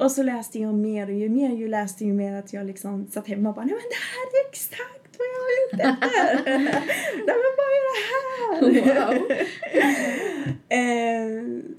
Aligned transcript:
Och 0.00 0.12
så 0.12 0.22
läste 0.22 0.58
jag 0.58 0.74
mer 0.74 1.06
och 1.06 1.14
ju 1.14 1.28
mer 1.28 1.60
jag 1.60 1.70
läste 1.70 2.04
ju 2.04 2.12
mer 2.12 2.32
att 2.32 2.52
jag 2.52 2.66
liksom 2.66 3.06
satt 3.06 3.28
hemma 3.28 3.48
och 3.48 3.54
bara 3.54 3.64
nej 3.64 3.74
men 3.74 3.82
det 3.90 3.96
här 3.96 4.26
är 4.26 4.48
exakt 4.50 5.18
vad 5.18 5.28
jag 5.28 5.40
var 5.40 5.66
ute 5.66 5.82
efter. 5.82 6.44
nej 7.26 7.36
men 7.42 7.52
vad 7.58 7.68
är 7.74 7.82
det 7.90 7.98
här? 8.10 8.28
Wow. 9.08 9.14
eh, 10.68 11.32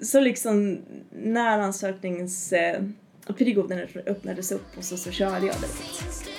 så 0.05 0.19
liksom 0.19 0.79
när 1.11 1.59
ansökningsperioden 1.59 3.79
eh, 3.79 3.87
öppnades 4.05 4.51
upp 4.51 4.77
och 4.77 4.83
så, 4.83 4.97
så 4.97 5.11
körde 5.11 5.45
jag 5.45 5.55
direkt. 5.55 6.29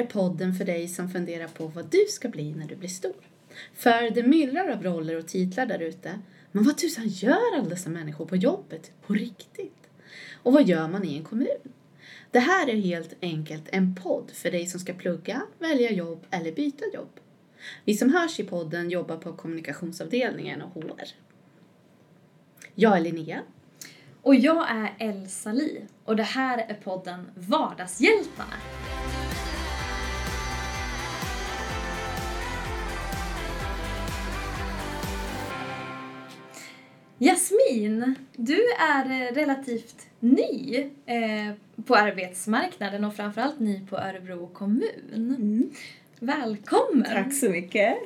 Här 0.00 0.06
är 0.06 0.10
podden 0.10 0.54
för 0.54 0.64
dig 0.64 0.88
som 0.88 1.08
funderar 1.08 1.48
på 1.48 1.66
vad 1.66 1.90
du 1.90 2.06
ska 2.08 2.28
bli 2.28 2.54
när 2.54 2.66
du 2.66 2.76
blir 2.76 2.88
stor. 2.88 3.14
För 3.74 4.10
det 4.10 4.22
myllrar 4.22 4.68
av 4.68 4.82
roller 4.82 5.18
och 5.18 5.28
titlar 5.28 5.66
där 5.66 5.78
ute. 5.78 6.18
Men 6.52 6.64
vad 6.64 6.78
tusan 6.78 7.08
gör 7.08 7.58
alla 7.58 7.68
dessa 7.68 7.90
människor 7.90 8.26
på 8.26 8.36
jobbet 8.36 8.92
på 9.06 9.12
riktigt? 9.12 9.90
Och 10.42 10.52
vad 10.52 10.68
gör 10.68 10.88
man 10.88 11.04
i 11.04 11.16
en 11.16 11.24
kommun? 11.24 11.72
Det 12.30 12.38
här 12.38 12.68
är 12.68 12.76
helt 12.76 13.14
enkelt 13.22 13.68
en 13.72 13.94
podd 13.94 14.30
för 14.30 14.50
dig 14.50 14.66
som 14.66 14.80
ska 14.80 14.92
plugga, 14.92 15.42
välja 15.58 15.92
jobb 15.92 16.26
eller 16.30 16.52
byta 16.52 16.84
jobb. 16.94 17.20
Vi 17.84 17.94
som 17.94 18.14
hörs 18.14 18.40
i 18.40 18.44
podden 18.44 18.90
jobbar 18.90 19.16
på 19.16 19.32
kommunikationsavdelningen 19.32 20.62
och 20.62 20.70
HR. 20.70 21.08
Jag 22.74 22.96
är 22.96 23.00
Linnea. 23.00 23.40
Och 24.22 24.34
jag 24.34 24.70
är 24.70 24.94
Elsa 24.98 25.52
Li 25.52 25.84
och 26.04 26.16
det 26.16 26.22
här 26.22 26.58
är 26.58 26.74
podden 26.74 27.30
Vardagshjältarna. 27.34 28.56
Jasmin, 37.22 38.14
du 38.36 38.58
är 38.72 39.04
eh, 39.04 39.34
relativt 39.34 40.06
ny 40.20 40.76
eh, 41.06 41.52
på 41.86 41.94
arbetsmarknaden 41.94 43.04
och 43.04 43.14
framförallt 43.14 43.60
ny 43.60 43.86
på 43.86 43.98
Örebro 43.98 44.46
kommun. 44.46 45.10
Mm. 45.14 45.70
Välkommen! 46.20 47.04
Tack 47.04 47.32
så 47.32 47.50
mycket. 47.50 47.96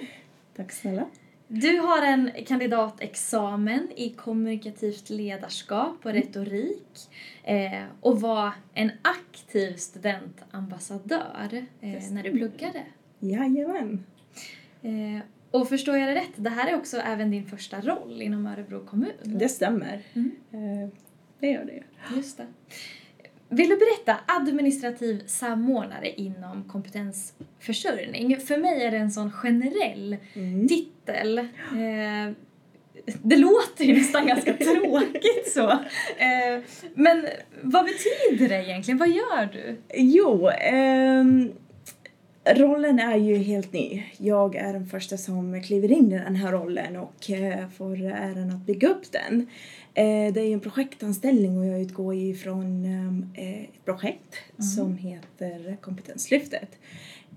Tack 0.57 0.73
snälla. 0.73 1.07
Du 1.49 1.79
har 1.79 2.03
en 2.03 2.31
kandidatexamen 2.47 3.89
i 3.97 4.11
kommunikativt 4.11 5.11
ledarskap 5.11 6.07
och 6.07 6.13
retorik 6.13 7.09
eh, 7.45 7.85
och 8.01 8.21
var 8.21 8.53
en 8.73 8.91
aktiv 9.03 9.77
studentambassadör 9.77 11.67
när 12.11 12.23
du 12.23 12.31
pluggade. 12.31 12.83
Jajamän. 13.21 14.05
Och 15.55 15.69
förstår 15.69 15.97
jag 15.99 16.09
det 16.09 16.15
rätt, 16.15 16.31
det 16.37 16.51
här 16.51 16.73
är 16.73 16.77
också 16.77 16.97
även 16.97 17.31
din 17.31 17.47
första 17.47 17.81
roll 17.81 18.23
inom 18.23 18.47
Örebro 18.47 18.87
kommun? 18.87 19.13
Det 19.23 19.49
stämmer. 19.49 20.01
Mm. 20.15 20.31
Eh, 20.53 20.89
det 21.41 21.47
gör 21.51 21.65
det. 21.65 21.83
Just 22.17 22.37
det. 22.37 22.47
Vill 23.49 23.69
du 23.69 23.77
berätta 23.77 24.21
administrativ 24.27 25.23
samordnare 25.27 26.11
inom 26.11 26.65
kompetensförsörjning? 26.69 28.41
För 28.41 28.57
mig 28.59 28.83
är 28.85 28.91
det 28.91 28.97
en 28.97 29.11
sån 29.11 29.33
generell 29.33 30.17
Mm. 30.35 30.69
titel. 30.69 31.39
Eh, 31.39 32.33
det 33.23 33.37
låter 33.37 33.85
ju 33.85 33.95
nästan 33.95 34.27
ganska 34.27 34.53
tråkigt 34.57 35.53
så. 35.55 35.71
Eh, 35.71 36.63
men 36.95 37.27
vad 37.63 37.85
betyder 37.85 38.49
det 38.49 38.65
egentligen? 38.65 38.99
Vad 38.99 39.09
gör 39.09 39.49
du? 39.53 39.77
Jo, 39.95 40.49
ehm, 40.49 41.53
rollen 42.47 42.99
är 42.99 43.17
ju 43.17 43.37
helt 43.37 43.73
ny. 43.73 44.05
Jag 44.19 44.57
är 44.57 44.73
den 44.73 44.87
första 44.87 45.17
som 45.17 45.63
kliver 45.63 45.93
in 45.93 46.13
i 46.13 46.19
den 46.19 46.37
här 46.37 46.53
rollen 46.53 46.97
och 46.97 47.31
eh, 47.31 47.69
får 47.69 48.03
äran 48.03 48.51
att 48.51 48.67
bygga 48.67 48.89
upp 48.89 49.13
den. 49.13 49.47
Eh, 49.95 50.33
det 50.33 50.41
är 50.41 50.47
ju 50.47 50.53
en 50.53 50.61
projektanställning 50.61 51.59
och 51.59 51.67
jag 51.67 51.81
utgår 51.81 52.15
ju 52.15 52.35
från 52.35 52.85
eh, 53.35 53.63
ett 53.63 53.85
projekt 53.85 54.35
som 54.77 54.97
heter 54.97 55.77
Kompetenslyftet. 55.81 56.79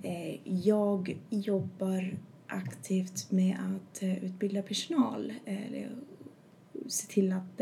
Eh, 0.04 0.36
jag 0.66 1.18
jobbar 1.30 2.18
aktivt 2.48 3.32
med 3.32 3.58
att 3.60 4.04
utbilda 4.04 4.62
personal, 4.62 5.34
se 6.88 7.08
till 7.08 7.34
att 7.34 7.62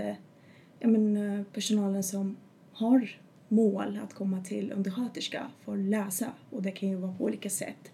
ja, 0.79 0.87
men, 0.87 1.45
personalen 1.53 2.03
som 2.03 2.35
har 2.71 3.19
mål 3.47 3.99
att 4.03 4.13
komma 4.13 4.41
till 4.41 4.71
undersköterska 4.71 5.47
får 5.65 5.77
läsa 5.77 6.31
och 6.49 6.61
det 6.61 6.71
kan 6.71 6.89
ju 6.89 6.95
vara 6.95 7.13
på 7.13 7.23
olika 7.23 7.49
sätt. 7.49 7.91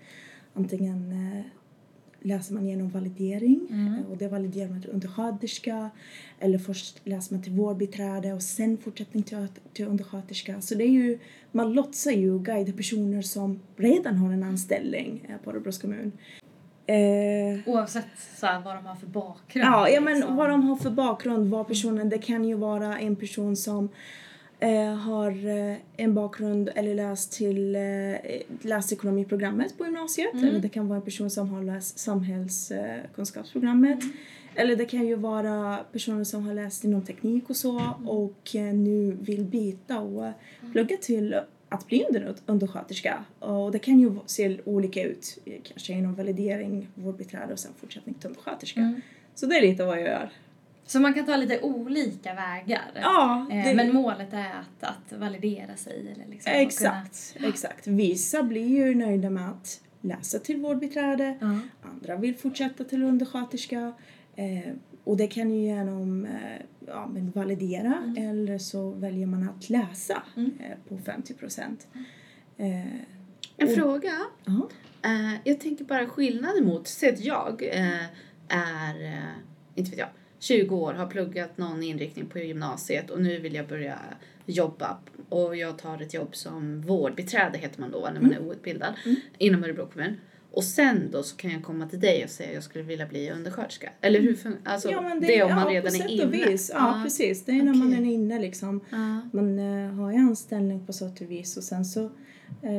Antingen 0.54 1.12
eh, 1.12 1.46
läser 2.22 2.54
man 2.54 2.66
genom 2.66 2.90
validering 2.90 3.68
eh, 3.70 4.12
och 4.12 4.18
det 4.18 4.28
validerar 4.28 4.70
man 4.70 4.82
till 4.82 4.92
undersköterska 4.92 5.90
eller 6.40 6.58
först 6.58 7.02
läser 7.04 7.34
man 7.34 7.44
till 7.44 7.54
vårdbiträde 7.54 8.34
och 8.34 8.44
sen 8.44 8.78
fortsättning 8.78 9.24
till, 9.24 9.48
till 9.74 9.88
undersköterska. 9.88 10.62
Så 10.62 10.76
det 10.76 10.84
är 10.84 10.92
ju, 10.92 11.20
man 11.52 11.74
lotsar 11.74 12.12
ju 12.12 12.32
och 12.32 12.46
guidar 12.46 12.74
personer 12.74 13.22
som 13.22 13.60
redan 13.76 14.16
har 14.16 14.34
en 14.34 14.44
anställning 14.44 15.26
eh, 15.30 15.38
på 15.44 15.50
Örebros 15.50 15.78
kommun. 15.78 16.12
Eh, 16.86 17.74
Oavsett 17.74 18.06
så 18.38 18.46
här, 18.46 18.62
vad 18.62 18.76
de 18.76 18.86
har 18.86 18.96
för 18.96 19.08
bakgrund. 19.08 19.68
Ja, 19.68 19.90
ja 19.90 20.02
men 20.02 20.16
liksom. 20.16 20.36
vad 20.36 20.50
de 20.50 20.64
har 20.64 20.76
för 20.76 20.90
bakgrund, 20.90 21.50
vad 21.50 21.68
personen, 21.68 22.10
det 22.10 22.18
kan 22.18 22.46
ju 22.46 22.56
vara 22.56 23.00
en 23.00 23.16
person 23.16 23.56
som 23.56 23.90
eh, 24.62 24.96
har 24.96 25.48
eh, 25.48 25.76
en 25.98 26.14
bakgrund 26.14 26.70
eller 26.76 26.96
läst 26.96 27.32
till 27.32 27.76
eh, 27.76 27.82
läst 28.62 28.92
ekonomiprogrammet 28.92 29.78
på 29.78 29.86
gymnasiet. 29.86 30.34
Eller 30.34 30.60
det 30.60 30.70
kan 30.70 30.88
vara 30.88 30.98
en 30.98 31.06
person 31.06 31.30
som 31.30 31.50
har 31.50 31.64
läst 31.64 32.00
samhällskunskapsprogrammet 32.00 34.00
eller 34.56 34.76
det 34.76 34.86
kan 34.86 35.08
ju 35.08 35.16
vara 35.16 35.78
personer 35.92 36.24
som 36.24 36.46
har 36.46 36.54
läst 36.54 36.84
inom 36.84 37.02
teknik 37.02 37.50
och 37.50 37.56
så 37.56 37.94
och 38.06 38.56
eh, 38.56 38.74
nu 38.74 39.18
vill 39.22 39.44
byta 39.44 40.00
och 40.00 40.26
eh, 40.26 40.34
plugga 40.72 40.98
till 40.98 41.40
att 41.70 41.88
bli 41.88 42.06
under, 42.08 42.36
undersköterska. 42.46 43.26
Och 43.40 43.72
det 43.72 43.80
kan 43.80 44.00
ju 44.00 44.16
se 44.26 44.58
olika 44.66 45.04
ut, 45.04 45.38
eh, 45.46 45.54
kanske 45.64 45.94
inom 45.94 46.16
validering, 46.16 46.88
vårdbiträde 46.96 47.54
och 47.54 47.60
sen 47.60 47.72
fortsättning 47.78 48.16
till 48.16 48.28
undersköterska. 48.28 49.02
Så 49.36 49.46
det 49.46 49.58
är 49.58 49.62
lite 49.62 49.86
vad 49.86 49.98
jag 49.98 50.08
gör. 50.08 50.32
Så 50.92 51.00
man 51.00 51.14
kan 51.14 51.26
ta 51.26 51.36
lite 51.36 51.60
olika 51.62 52.34
vägar. 52.34 52.92
Ja, 52.96 53.48
Eh, 53.52 53.64
det- 53.66 53.76
Men 53.76 53.94
målet 53.94 54.34
är 54.34 54.50
att, 54.54 54.84
att 54.84 55.20
validera 55.20 55.76
sig 55.76 56.12
eller 56.16 56.26
liksom 56.32 56.52
Exakt, 56.54 57.36
exakt. 57.40 57.88
Vissa 57.88 58.44
blir 58.44 58.68
ju 58.68 58.96
nöjda 58.96 59.30
med 59.30 59.50
att 59.50 59.82
läsa 60.02 60.40
till 60.40 60.62
vårdbiträde, 60.62 61.36
Kunna, 61.40 61.60
andra 61.82 62.16
vill 62.16 62.36
fortsätta 62.36 62.84
till 62.84 63.04
undersköterska. 63.04 63.94
Eh, 64.36 64.74
och 65.04 65.18
det 65.18 65.28
kan 65.28 65.52
ju 65.52 65.62
genom 65.62 66.26
eh, 66.26 66.32
ja, 66.88 67.08
men 67.14 67.32
validera 67.32 68.16
eller 68.18 68.58
så 68.58 68.92
väljer 68.92 69.28
man 69.28 69.50
att 69.50 69.70
läsa 69.70 70.24
eh, 70.38 70.78
på 70.90 70.98
50 70.98 71.34
procent. 71.34 71.88
Eh, 72.58 72.86
En 73.58 73.68
Och- 73.68 73.76
fråga. 73.76 74.12
ja. 74.46 74.70
Eh, 75.04 75.36
jag 75.44 75.60
tänker 75.60 75.86
bara 75.86 76.08
skillnaden 76.08 76.66
mot, 76.66 76.88
säg 76.88 77.10
att 77.14 77.20
jag 77.20 77.64
är, 77.64 78.08
inte 79.76 79.90
vet 79.92 80.00
jag, 80.00 80.08
20 80.42 80.76
år, 80.76 80.94
har 80.94 81.08
pluggat 81.08 81.58
någon 81.58 81.84
inriktning 81.84 82.26
på 82.26 82.40
gymnasiet 82.40 83.10
och 83.10 83.22
nu 83.22 83.40
vill 83.40 83.54
jag 83.56 83.68
börja 83.68 84.00
jobba 84.46 84.98
och 85.30 85.56
jag 85.56 85.78
tar 85.78 86.02
ett 86.02 86.14
jobb 86.14 86.36
som 86.36 86.82
vårdbiträde 86.82 87.58
heter 87.58 87.82
man 87.82 87.92
då 87.92 88.10
när 88.14 88.22
man 88.22 88.34
är 88.34 88.42
outbildad 88.42 88.94
inom 89.38 89.64
Örebro 89.64 89.86
kommun. 89.86 90.16
Och 90.52 90.64
sen 90.64 91.12
då 91.12 91.24
så 91.24 91.36
kan 91.36 91.52
jag 91.52 91.64
komma 91.64 91.88
till 91.90 92.00
dig 92.00 92.24
och 92.24 92.30
säga 92.30 92.50
att 92.50 92.56
jag 92.56 92.64
skulle 92.64 92.84
vilja 92.84 93.06
bli 93.06 93.32
undersköterska. 93.32 93.90
Eller 94.02 94.20
hur 94.20 94.34
fun- 94.36 94.58
alltså, 94.66 94.92
ja, 94.92 95.18
det, 95.22 95.38
är 95.38 95.44
om 95.44 95.56
man 95.56 95.74
ja, 95.74 95.82
redan 95.82 95.96
är 95.96 96.08
inne. 96.08 96.26
vis. 96.26 96.72
Ja, 96.74 97.00
precis. 97.04 97.46
Det 97.46 97.52
är 97.52 97.64
när 97.64 97.74
man 97.74 97.88
Okej. 97.88 98.02
är 98.02 98.14
inne 98.14 98.40
liksom. 98.40 98.82
Ja. 98.90 99.22
Man 99.34 99.60
eh, 99.60 99.94
har 99.94 100.12
ju 100.12 100.18
anställning 100.18 100.86
på 100.86 100.94
sätt 100.94 101.22
och 101.22 101.32
vis 101.32 101.58
och 101.58 101.64
sen 101.64 101.86
så 101.86 102.12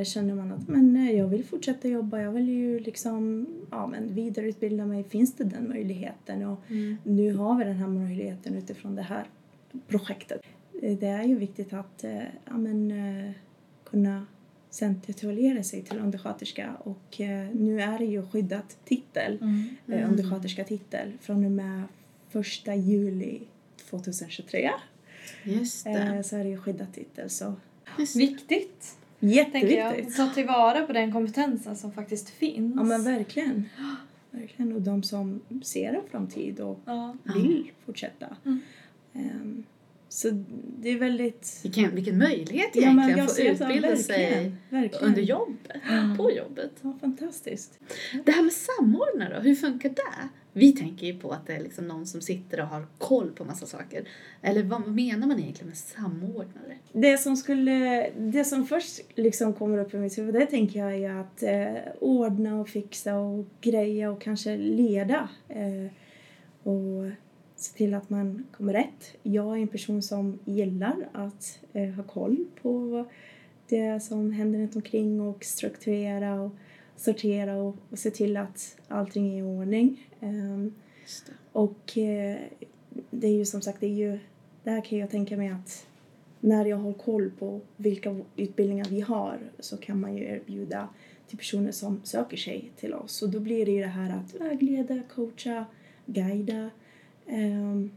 känner 0.05 0.35
man 0.35 0.53
att 0.53 0.69
men, 0.69 0.97
eh, 0.97 1.11
jag 1.17 1.27
vill 1.29 1.45
fortsätta 1.45 1.89
jobba, 1.89 2.21
jag 2.21 2.33
vill 2.33 2.49
ju 2.49 2.79
liksom 2.81 3.47
ja, 3.71 3.87
men 3.87 4.15
vidareutbilda 4.15 4.87
mig. 4.87 5.05
Finns 5.05 5.35
det 5.35 5.45
den 5.45 5.69
möjligheten? 5.69 6.47
Och 6.47 6.61
Mm. 6.71 6.97
nu 7.05 7.35
har 7.35 7.59
vi 7.59 7.65
den 7.65 7.77
här 7.77 7.89
möjligheten 7.89 8.55
utifrån 8.55 8.95
det 8.95 9.03
här 9.03 9.25
projektet. 9.89 10.41
Eh, 10.83 10.99
Det 10.99 11.07
är 11.07 11.23
ju 11.25 11.35
viktigt 11.37 11.73
att 11.73 12.05
eh, 12.05 12.23
ja, 12.45 12.57
men, 12.59 12.91
eh, 12.91 13.31
kunna 13.85 14.27
sen 14.71 15.01
titulera 15.01 15.63
sig 15.63 15.83
till 15.83 15.99
undersköterska 15.99 16.75
och 16.85 17.21
eh, 17.21 17.49
nu 17.55 17.81
är 17.81 17.99
det 17.99 18.05
ju 18.05 18.23
skyddat 18.27 18.77
titel, 18.85 19.39
Mm. 19.41 19.69
eh, 19.89 20.11
undersköterska-titel 20.11 21.13
från 21.21 21.45
och 21.45 21.51
med 21.53 21.83
första 22.31 22.75
juli 22.75 23.41
2023 23.91 24.71
Just 25.45 25.85
det. 25.85 25.91
eh, 25.91 26.23
så 26.23 26.37
är 26.37 26.45
det 26.45 26.51
ju 26.51 26.57
skyddat 26.59 26.95
titel 26.95 27.31
så 27.31 27.55
Just. 27.99 28.17
Viktigt, 28.17 28.97
tänker 29.53 29.59
jag. 29.59 29.71
jätteviktigt. 29.91 30.17
Ta 30.17 30.29
tillvara 30.29 30.87
på 30.87 30.93
den 30.93 31.13
kompetensen 31.13 31.77
som 31.77 31.93
faktiskt 31.93 32.31
finns. 32.31 32.75
Ja 32.77 32.83
men 32.83 33.05
verkligen. 33.05 33.69
Verkligen. 34.31 34.73
Och 34.73 34.83
de 34.83 35.03
som 35.03 35.41
ser 35.63 35.93
en 35.93 36.03
framtid 36.11 36.61
och 36.61 36.81
Ja. 36.85 37.17
vill 37.35 37.71
fortsätta. 37.87 38.37
Mm. 38.45 38.61
Ehm, 39.15 39.65
Så 40.13 40.45
det 40.79 40.89
är 40.89 40.99
väldigt... 40.99 41.61
Vilken, 41.63 41.95
vilken 41.95 42.19
möjlighet 42.19 42.71
Ja, 42.73 42.83
egentligen 42.83 43.21
att 43.21 43.37
få 43.37 43.43
utbilda 43.43 43.97
sig 43.97 44.25
verkligen, 44.25 44.59
verkligen. 44.69 45.05
under 45.05 45.23
jobbet, 45.23 45.83
på 46.17 46.33
jobbet. 46.33 46.73
Ja, 46.81 46.99
fantastiskt. 47.01 47.79
Det 48.25 48.33
här 48.33 48.43
med 48.43 48.53
samordnare 48.53 49.41
hur 49.43 49.55
funkar 49.55 49.89
det? 49.89 50.29
Vi 50.53 50.73
tänker 50.73 51.07
ju 51.07 51.19
på 51.19 51.31
att 51.31 51.47
det 51.47 51.53
är 51.53 51.61
liksom 51.61 51.89
någon 51.89 52.07
som 52.07 52.21
sitter 52.21 52.61
och 52.61 52.67
har 52.67 52.87
koll 52.99 53.31
på 53.31 53.45
massa 53.45 53.67
saker. 53.67 54.09
Eller 54.43 54.63
vad 54.63 54.89
menar 54.89 55.27
man 55.27 55.39
egentligen 55.39 55.69
med 55.69 55.77
samordnare? 55.77 56.79
Det 56.93 57.19
som 57.19 57.37
skulle, 57.37 58.11
det 58.19 58.45
som 58.45 58.67
först 58.67 59.01
liksom 59.15 59.53
kommer 59.53 59.79
upp 59.79 59.95
i 59.95 59.99
mitt 59.99 60.19
huvud, 60.19 60.35
det 60.35 60.47
tänker 60.47 60.79
jag 60.79 60.95
är 60.95 61.11
att 61.11 61.43
eh, 61.43 61.93
ordna 62.01 62.61
och 62.61 62.69
fixa 62.69 63.17
och 63.19 63.47
greja 63.61 64.11
och 64.11 64.21
kanske 64.21 64.57
leda. 64.57 65.29
Eh, 65.49 65.93
och 66.63 67.11
se 67.63 67.77
till 67.77 67.95
att 67.95 68.11
man 68.11 68.47
kommer 68.57 68.73
rätt. 68.73 69.17
Jag 69.23 69.59
är 69.59 69.63
en 69.63 69.69
person 69.69 70.03
som 70.03 70.39
gillar 70.45 71.09
att 71.13 71.59
eh, 71.73 71.89
ha 71.91 72.03
koll 72.03 72.45
på 72.63 73.05
det 73.69 74.01
som 74.03 74.33
händer 74.33 74.59
runt 74.59 74.77
omkring 74.77 75.21
och 75.21 75.45
strukturera 75.45 76.41
och 76.41 76.53
sortera 76.97 77.57
och, 77.57 77.77
och 77.91 77.99
se 77.99 78.11
till 78.11 78.37
att 78.37 78.77
allting 78.89 79.35
är 79.35 79.39
i 79.39 79.43
ordning. 79.43 80.09
Det. 80.21 80.71
och 81.53 81.99
eh, 81.99 82.37
det 83.11 83.27
är 83.27 83.33
ju 83.33 83.45
som 83.45 83.61
sagt, 83.61 83.81
det 83.81 83.87
är 83.87 83.91
ju, 83.91 84.19
där 84.65 84.85
kan 84.85 84.99
jag 84.99 85.11
tänka 85.11 85.37
mig 85.37 85.49
att 85.49 85.87
när 86.41 86.65
jag 86.65 86.77
har 86.77 86.93
koll 86.93 87.31
på 87.39 87.61
vilka 87.77 88.21
utbildningar 88.37 88.87
vi 88.91 89.01
har 89.01 89.39
så 89.59 89.77
kan 89.77 90.01
man 90.01 90.17
ju 90.17 90.25
erbjuda 90.25 90.89
till 91.29 91.39
personer 91.39 91.73
som 91.73 92.01
söker 92.05 92.37
sig 92.37 92.71
till 92.77 92.95
oss. 92.95 93.23
Och 93.23 93.29
då 93.29 93.41
blir 93.41 93.67
det 93.67 93.73
ju 93.73 93.81
det 93.81 93.87
här 93.87 94.19
att 94.19 94.41
vägleda, 94.41 95.03
coacha, 95.15 95.65
guida 96.07 96.71
ehm, 97.27 97.91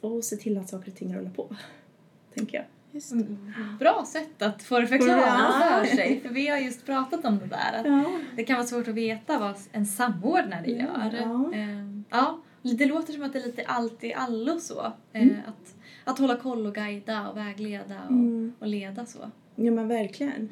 och 0.00 0.24
se 0.24 0.36
till 0.36 0.58
att 0.58 0.68
saker 0.68 0.90
och 0.90 0.96
ting 0.96 1.14
rullar 1.16 1.30
på, 1.30 1.56
tänker 2.34 2.56
jag. 2.56 2.64
Just 2.92 3.10
det. 3.10 3.16
Mm, 3.16 3.52
Bra 3.78 4.04
sätt 4.08 4.42
att 4.42 4.62
få 4.62 4.80
det 4.80 4.86
förklarat 4.86 5.22
Ja. 5.26 5.82
för 5.84 5.96
sig. 5.96 6.20
För 6.20 6.28
vi 6.28 6.48
har 6.48 6.58
just 6.58 6.86
pratat 6.86 7.24
om 7.24 7.38
det 7.38 7.46
där. 7.46 7.80
Att 7.80 7.86
Ja. 7.86 8.18
det 8.36 8.44
kan 8.44 8.56
vara 8.56 8.66
svårt 8.66 8.88
att 8.88 8.94
veta 8.94 9.38
vad 9.38 9.56
en 9.72 9.86
samordnare 9.86 10.70
gör. 10.70 11.14
ja. 11.22 11.52
Ehm, 11.54 12.04
ja. 12.10 12.38
Det 12.62 12.86
låter 12.86 13.12
som 13.12 13.22
att 13.22 13.32
det 13.32 13.38
är 13.38 13.46
lite 13.46 13.64
allt 13.66 14.04
i 14.04 14.14
allo 14.14 14.60
så. 14.60 14.92
Eh, 15.12 15.22
Mm. 15.22 15.36
Att, 15.46 15.74
att 16.04 16.18
hålla 16.18 16.36
koll 16.36 16.66
och 16.66 16.74
guida 16.74 17.28
och 17.28 17.36
vägleda 17.36 18.02
och, 18.04 18.10
Mm. 18.10 18.52
och 18.58 18.66
leda 18.66 19.06
så. 19.06 19.18
Ja 19.54 19.70
men 19.70 19.88
verkligen. 19.88 20.48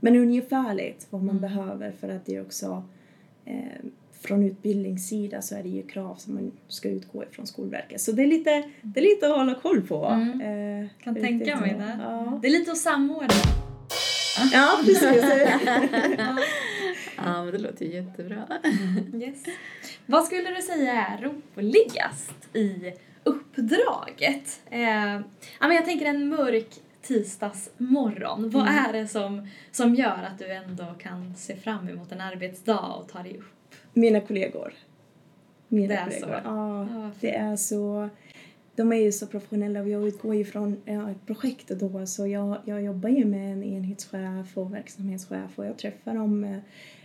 Men 0.00 0.16
ungefärligt 0.16 1.06
vad 1.10 1.22
man 1.22 1.38
Mm. 1.38 1.40
behöver 1.40 1.92
för 1.92 2.08
att 2.08 2.26
det 2.26 2.36
är 2.36 2.42
också 2.42 2.82
eh, 3.44 3.56
från 4.24 4.42
utbildningssida 4.44 5.42
så 5.42 5.54
är 5.56 5.62
det 5.62 5.68
ju 5.68 5.82
krav 5.82 6.14
som 6.14 6.34
man 6.34 6.52
ska 6.68 6.88
utgå 6.88 7.24
ifrån 7.24 7.46
Skolverket. 7.46 8.00
Så 8.00 8.12
det 8.12 8.22
är 8.22 8.26
lite, 8.26 8.62
det 8.82 9.00
är 9.00 9.04
lite 9.04 9.26
att 9.26 9.36
hålla 9.36 9.54
koll 9.54 9.82
på. 9.82 10.06
Mm. 10.06 10.40
Eh, 10.82 10.88
Kan 11.04 11.14
tänka 11.14 11.56
mig 11.60 11.74
det. 11.78 11.98
Ja, 12.02 12.38
Det 12.42 12.48
är 12.48 12.52
lite 12.52 12.72
att 12.72 12.78
samordna. 12.78 13.28
ja 14.52 14.80
precis. 14.84 15.24
Ja. 16.18 16.38
Ja, 17.16 17.44
men 17.44 17.52
det 17.52 17.58
låter 17.58 17.84
ju 17.86 17.92
jättebra. 17.94 18.44
Yes. 19.14 19.42
Vad 20.06 20.24
skulle 20.24 20.50
du 20.50 20.62
säga 20.62 20.92
är 21.06 21.22
roligast 21.56 22.34
i 22.56 22.92
uppdraget? 23.24 24.60
Eh, 24.70 24.80
ja, 25.60 25.68
men 25.68 25.72
jag 25.74 25.84
tänker 25.84 26.06
en 26.06 26.28
mörk 26.28 26.68
tisdagsmorgon. 27.02 28.50
Vad 28.50 28.68
Mm. 28.68 28.84
är 28.84 28.92
det 28.92 29.08
som, 29.08 29.48
som 29.72 29.94
gör 29.94 30.28
att 30.32 30.38
du 30.38 30.52
ändå 30.52 30.84
kan 30.98 31.34
se 31.36 31.56
fram 31.56 31.88
emot 31.88 32.12
en 32.12 32.20
arbetsdag 32.20 32.78
och 32.78 33.08
ta 33.08 33.18
dig 33.22 33.36
upp? 33.38 33.44
Mina 33.92 34.20
kollegor. 34.20 34.72
Mina 35.68 35.88
Det 35.88 35.94
är 36.00 36.04
kollegor. 36.04 36.40
så? 36.40 36.48
Ja, 36.48 37.10
det 37.20 37.34
är 37.34 37.56
så. 37.56 38.08
De 38.76 38.92
är 38.92 38.96
ju 38.96 39.12
så 39.12 39.26
professionella 39.26 39.80
och 39.80 39.88
jag 39.88 40.06
utgår 40.06 40.34
ju 40.34 40.44
från 40.44 40.76
ja, 40.84 41.10
ett 41.10 41.26
projekt 41.26 41.68
då 41.68 42.06
så 42.06 42.26
jag, 42.26 42.58
jag 42.64 42.82
jobbar 42.82 43.08
ju 43.08 43.24
med 43.24 43.52
en 43.52 43.62
enhetschef 43.64 44.58
och 44.58 44.74
verksamhetschef 44.74 45.58
och 45.58 45.66
jag 45.66 45.78
träffar 45.78 46.14
dem 46.14 46.44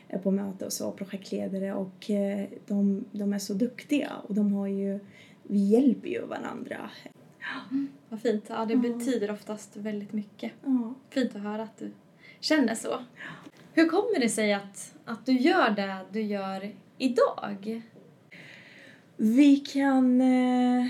eh, 0.10 0.22
på 0.22 0.32
möte 0.32 0.66
och 0.66 0.74
så, 0.74 0.92
projektledare 0.92 1.74
och 1.74 2.10
eh, 2.10 2.48
de, 2.68 3.06
de 3.12 3.34
är 3.34 3.40
så 3.40 3.54
duktiga 3.54 4.12
och 4.28 4.36
de 4.36 4.54
har 4.54 4.68
ju, 4.68 5.00
vi 5.44 5.60
hjälper 5.60 6.10
ju 6.10 6.26
varandra. 6.26 6.90
Vad 8.10 8.22
fint. 8.22 8.46
Ja, 8.50 8.66
det 8.66 8.76
betyder 8.76 9.32
oftast 9.32 9.78
väldigt 9.78 10.14
mycket. 10.14 10.52
Ja. 10.66 10.94
Fint 11.10 11.36
att 11.36 11.42
höra 11.42 11.64
att 11.64 11.78
du 11.78 11.92
känner 12.40 12.76
så. 12.76 13.00
Hur 13.80 13.88
kommer 13.88 14.20
det 14.20 14.30
sig 14.30 14.54
att, 14.54 14.96
att 15.06 15.26
du 15.26 15.32
gör 15.32 15.70
det 15.72 15.98
du 16.12 16.22
gör 16.22 16.72
idag? 16.98 17.82
Vi 19.18 19.56
kan, 19.56 20.22
eh, 20.22 20.88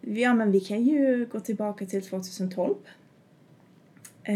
ja 0.00 0.34
men 0.34 0.52
vi 0.52 0.60
kan 0.60 0.82
ju 0.82 1.26
gå 1.32 1.40
tillbaka 1.40 1.86
till 1.86 2.02
2012. 2.02 2.74
Eh, 4.22 4.34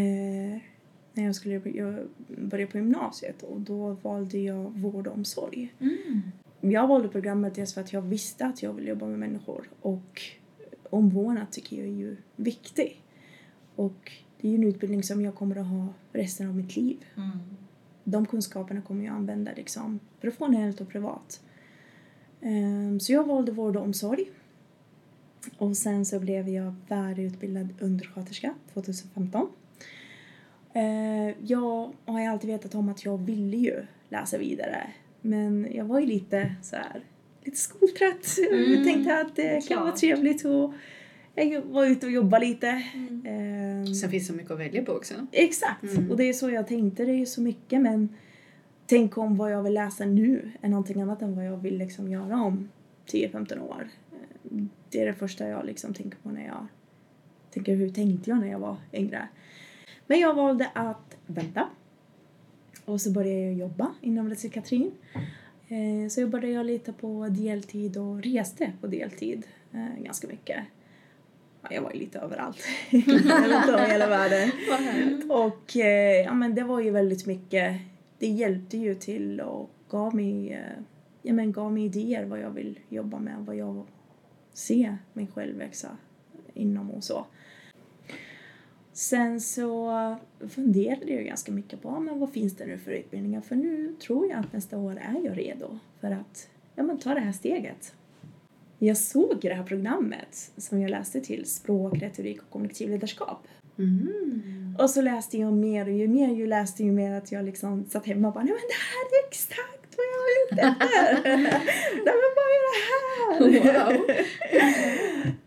när 1.13 1.25
jag 1.25 1.35
skulle 1.35 1.61
börja- 1.61 2.05
börja 2.29 2.67
på 2.67 2.77
gymnasiet 2.77 3.43
och 3.43 3.61
då 3.61 3.97
valde 4.03 4.39
jag 4.39 4.71
vård 4.79 5.07
och 5.07 5.15
omsorg. 5.15 5.75
Mm. 5.81 6.23
Jag 6.61 6.87
valde 6.87 7.09
programmet 7.09 7.55
dels 7.55 7.75
för 7.75 7.81
att 7.81 7.93
jag 7.93 8.03
visste 8.03 8.47
att 8.47 8.63
jag 8.63 8.73
ville 8.73 8.89
jobba 8.89 9.07
med 9.07 9.19
människor 9.19 9.69
och 9.81 10.23
omvårdnad 10.91 11.51
tycker 11.51 11.77
jag 11.77 11.87
är 11.87 11.93
ju 11.93 12.17
viktig. 12.37 13.03
Och 13.77 14.13
det 14.41 14.49
är 14.49 14.51
ju 14.53 14.57
en 14.57 14.65
utbildning 14.65 15.03
som 15.03 15.21
jag 15.23 15.35
kommer 15.35 15.57
att 15.57 15.67
ha 15.67 15.89
resten 16.13 16.49
av 16.49 16.57
mitt 16.57 16.77
liv. 16.77 17.05
Mm. 17.17 17.31
De 18.05 18.27
kunskaperna 18.27 18.83
kommer 18.83 19.05
jag 19.05 19.15
använda 19.15 19.51
liksom 19.57 20.01
professionellt 20.21 20.81
och 20.81 20.89
privat. 20.89 21.41
Ehm, 22.41 23.01
Så 23.01 23.13
jag 23.13 23.25
valde 23.27 23.53
vård 23.53 23.77
och 23.77 23.83
omsorg. 23.83 24.25
Och 25.59 25.77
sen 25.77 26.05
så 26.07 26.21
blev 26.21 26.49
jag 26.49 26.75
färdigutbildad 26.89 27.69
undersköterska 27.81 28.55
2015. 28.75 29.49
Eh, 30.73 31.35
Jag 31.47 31.93
har 32.05 32.21
ju 32.21 32.27
alltid 32.27 32.51
vetat 32.51 32.75
om 32.75 32.89
att 32.89 33.05
jag 33.05 33.19
ville 33.19 33.57
ju 33.57 33.83
läsa 34.09 34.39
vidare. 34.39 34.87
Men 35.21 35.69
jag 35.73 35.85
var 35.85 36.01
ju 36.01 36.07
lite 36.07 36.55
så 36.63 36.77
här, 36.77 37.01
lite 37.45 37.57
skoltrött. 37.57 38.37
Mm, 38.51 38.73
Jag 38.73 38.85
tänkte 38.85 39.21
att 39.21 39.37
det 39.37 39.69
kan 39.69 39.77
vara 39.79 39.89
klart. 39.91 40.01
trevligt 40.01 40.45
och 40.45 40.73
jag 41.35 41.63
var 41.63 41.87
ute 41.87 42.07
och 42.07 42.13
jobbade 42.13 42.47
lite. 42.47 42.83
Mm. 42.95 43.23
Ehm, 43.27 43.95
Sen 43.95 44.11
finns 44.11 44.23
det 44.27 44.33
så 44.33 44.37
mycket 44.37 44.51
att 44.51 44.59
välja 44.59 44.83
på 44.85 44.93
också. 44.93 45.15
Exakt, 45.33 45.83
Mm. 45.83 46.11
och 46.11 46.17
det 46.17 46.25
är 46.29 46.33
så 46.33 46.51
jag 46.51 46.67
tänkte. 46.67 47.05
Det 47.05 47.13
är 47.13 47.17
ju 47.19 47.27
så 47.27 47.41
mycket 47.43 47.81
men 47.81 48.09
tänk 48.87 49.19
om 49.19 49.37
vad 49.37 49.53
jag 49.53 49.63
vill 49.63 49.75
läsa 49.75 50.05
nu 50.05 50.51
är 50.61 50.69
någonting 50.69 51.01
annat 51.01 51.23
än 51.23 51.37
vad 51.37 51.47
jag 51.47 51.57
vill 51.57 51.79
liksom 51.79 52.09
göra 52.11 52.43
om 52.43 52.69
10-15 53.07 53.61
år. 53.61 53.89
Eh, 54.13 54.63
Det 54.91 55.01
är 55.03 55.07
det 55.07 55.15
första 55.15 55.49
jag 55.49 55.67
liksom 55.67 55.95
tänker 55.95 56.19
på 56.19 56.31
när 56.31 56.47
jag 56.47 56.67
tänker 57.51 57.75
hur 57.77 57.89
tänkte 57.89 58.31
jag 58.31 58.39
när 58.41 58.51
jag 58.51 58.59
var 58.59 58.77
yngre. 58.93 59.29
Men 60.07 60.19
jag 60.21 60.35
valde 60.35 60.71
att 60.75 61.17
vänta. 61.27 61.69
Och 62.85 63.01
så 63.01 63.11
började 63.11 63.41
jag 63.41 63.55
jobba 63.55 63.95
inom 64.01 64.35
psykiatrin. 64.35 64.91
Eh, 65.69 66.09
Så 66.09 66.21
jobbade 66.21 66.49
jag 66.49 66.67
lite 66.67 66.93
på 66.93 67.29
deltid 67.31 67.97
och 67.97 68.23
reste 68.23 68.73
på 68.81 68.87
deltid 68.87 69.47
eh, 69.73 70.03
ganska 70.05 70.29
mycket. 70.29 70.65
Ja, 71.63 71.69
jag 71.71 71.83
var 71.83 71.93
ju 71.93 71.99
lite 71.99 72.19
överallt. 72.19 72.59
Runt 72.91 73.69
om 73.69 73.81
i 73.81 73.93
hela 73.93 74.09
världen. 74.09 74.51
Och 75.31 75.77
eh, 75.77 76.25
ja, 76.25 76.35
men 76.35 76.55
det 76.55 76.63
var 76.63 76.81
ju 76.81 76.91
väldigt 76.91 77.27
mycket, 77.27 77.81
det 78.19 78.27
hjälpte 78.27 78.77
ju 78.79 78.95
till 78.95 79.41
och 79.41 79.71
gav 79.89 80.15
mig, 80.15 80.53
eh, 80.53 80.83
ja, 81.23 81.33
men 81.33 81.53
gav 81.53 81.73
mig 81.73 81.85
idéer 81.85 82.25
vad 82.25 82.41
jag 82.41 82.51
vill 82.51 82.79
jobba 82.89 83.19
med, 83.19 83.37
vad 83.39 83.57
jag 83.57 83.87
ser 84.53 84.99
mig 85.13 85.27
själv 85.35 85.59
växa 85.59 85.97
inom 86.55 86.91
och 86.91 87.05
så. 87.05 87.27
Sen 88.93 89.41
så 89.41 90.17
funderade 90.49 91.13
jag 91.13 91.25
ganska 91.25 91.53
mycket 91.53 91.83
på 91.83 92.01
men 92.01 92.19
vad 92.19 92.33
finns 92.33 92.57
det 92.57 92.67
nu 92.67 92.79
för 92.79 92.91
utbildningar 92.91 93.41
för 93.41 93.57
nu 93.57 93.95
tror 94.01 94.27
jag 94.27 94.39
att 94.39 94.53
nästa 94.53 94.79
år 94.79 94.93
är 94.93 95.21
jag 95.25 95.39
redo 95.39 95.79
för 96.01 96.11
att 96.11 96.49
ja, 96.75 96.83
men 96.83 96.99
ta 96.99 97.15
det 97.15 97.21
här 97.21 97.33
steget. 97.33 97.95
Jag 98.83 98.97
såg 98.97 99.39
det 99.41 99.55
här 99.55 99.65
programmet 99.65 100.53
som 100.57 100.81
jag 100.81 100.91
läste 100.91 101.21
till, 101.21 101.47
språk, 101.47 102.03
retorik 102.03 102.43
och 102.43 102.51
kommunikativ 102.51 102.91
ledarskap. 102.91 103.47
Mm. 103.79 104.77
Och 104.79 104.91
så 104.91 105.03
läste 105.03 105.39
jag 105.39 105.53
mer 105.53 105.87
och 105.87 105.93
ju 105.93 106.09
mer 106.09 106.29
jag 106.29 106.49
läste 106.49 106.85
ju 106.85 106.93
mer 106.93 107.13
att 107.13 107.33
jag 107.33 107.45
liksom 107.45 107.85
satt 107.85 108.07
hemma 108.07 108.29
och 108.29 108.35
bara 108.35 108.45
nej 108.45 108.53
men 108.53 108.63
det 108.69 108.75
här 108.75 109.05
är 109.05 109.29
exakt 109.29 109.97
vad 109.97 110.07
jag 110.07 110.31
är 110.31 110.53
ute 110.53 110.63
efter. 110.63 111.23
nej 112.05 112.15
men 112.21 112.31
vad 112.37 112.47
är 112.57 112.61
det 112.67 112.77
här? 113.27 113.35
Wow. 113.75 113.95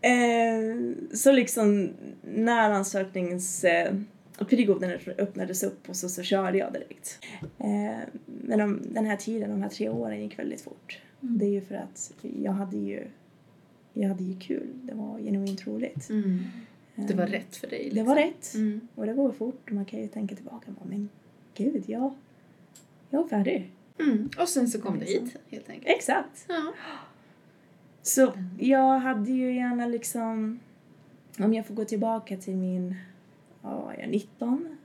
eh, 0.00 0.74
så 1.16 1.32
liksom 1.32 1.90
när 2.22 2.70
ansökningsperioden 2.70 4.90
öppnades 5.18 5.62
upp 5.62 5.88
och 5.88 5.96
så, 5.96 6.08
så 6.08 6.22
körde 6.22 6.58
jag 6.58 6.72
direkt. 6.72 7.18
Eh, 7.58 7.98
men 8.26 8.58
de, 8.58 8.82
den 8.82 9.06
här 9.06 9.16
tiden, 9.16 9.50
de 9.50 9.62
här 9.62 9.70
tre 9.70 9.88
åren 9.88 10.22
gick 10.22 10.38
väldigt 10.38 10.60
fort. 10.60 11.00
Mm. 11.22 11.38
Det 11.38 11.44
är 11.44 11.50
ju 11.50 11.60
för 11.60 11.74
att 11.74 12.12
jag 12.20 12.52
hade 12.52 12.76
ju 12.76 13.06
jag 13.94 14.08
hade 14.08 14.24
ju 14.24 14.38
kul. 14.38 14.68
Det 14.82 14.94
var 14.94 15.18
genuint 15.18 15.66
roligt. 15.66 16.10
Mm. 16.10 16.38
Det 16.94 17.14
var 17.14 17.24
Eh, 17.24 17.30
rätt 17.30 17.56
för 17.56 17.66
dig. 17.66 17.90
Det 17.94 18.02
var 18.02 18.14
rätt. 18.16 18.54
Mm. 18.54 18.80
Och 18.94 19.06
det 19.06 19.12
går 19.14 19.32
fort 19.32 19.70
man 19.70 19.84
kan 19.84 20.00
ju 20.00 20.08
tänka 20.08 20.34
tillbaka 20.34 20.66
och 20.70 20.74
bara, 20.74 20.84
men 20.88 21.08
gud, 21.54 21.84
jag, 21.86 22.14
jag 23.10 23.24
är 23.24 23.28
färdig. 23.28 23.70
Mm. 24.00 24.30
Och 24.38 24.48
sen 24.48 24.68
så 24.68 24.80
kom 24.80 24.98
det 24.98 25.04
hit, 25.04 25.36
helt 25.48 25.68
enkelt. 25.70 25.96
Exakt. 25.96 26.44
Ja. 26.48 26.74
Så 28.02 28.32
jag 28.58 28.98
hade 28.98 29.30
ju 29.32 29.54
gärna 29.54 29.86
liksom 29.86 30.60
om 31.38 31.54
jag 31.54 31.66
får 31.66 31.74
gå 31.74 31.84
tillbaka 31.84 32.36
till 32.36 32.56
min, 32.56 32.94
ja, 33.62 33.80
var 33.84 33.96
jag 34.00 34.10
19? 34.10 34.76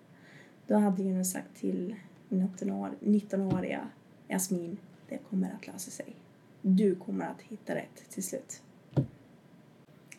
Då 0.67 0.75
hade 0.77 1.03
jag 1.03 1.15
nog 1.15 1.25
sagt 1.25 1.55
till 1.55 1.95
min 2.29 2.47
19-år- 2.47 2.95
19-åriga 3.01 3.87
Jasmin, 4.27 4.77
det 5.09 5.17
kommer 5.29 5.51
att 5.59 5.67
lösa 5.67 5.91
sig. 5.91 6.15
Du 6.61 6.95
kommer 6.95 7.25
att 7.25 7.41
hitta 7.41 7.75
rätt 7.75 8.09
till 8.09 8.23
slut. 8.23 8.61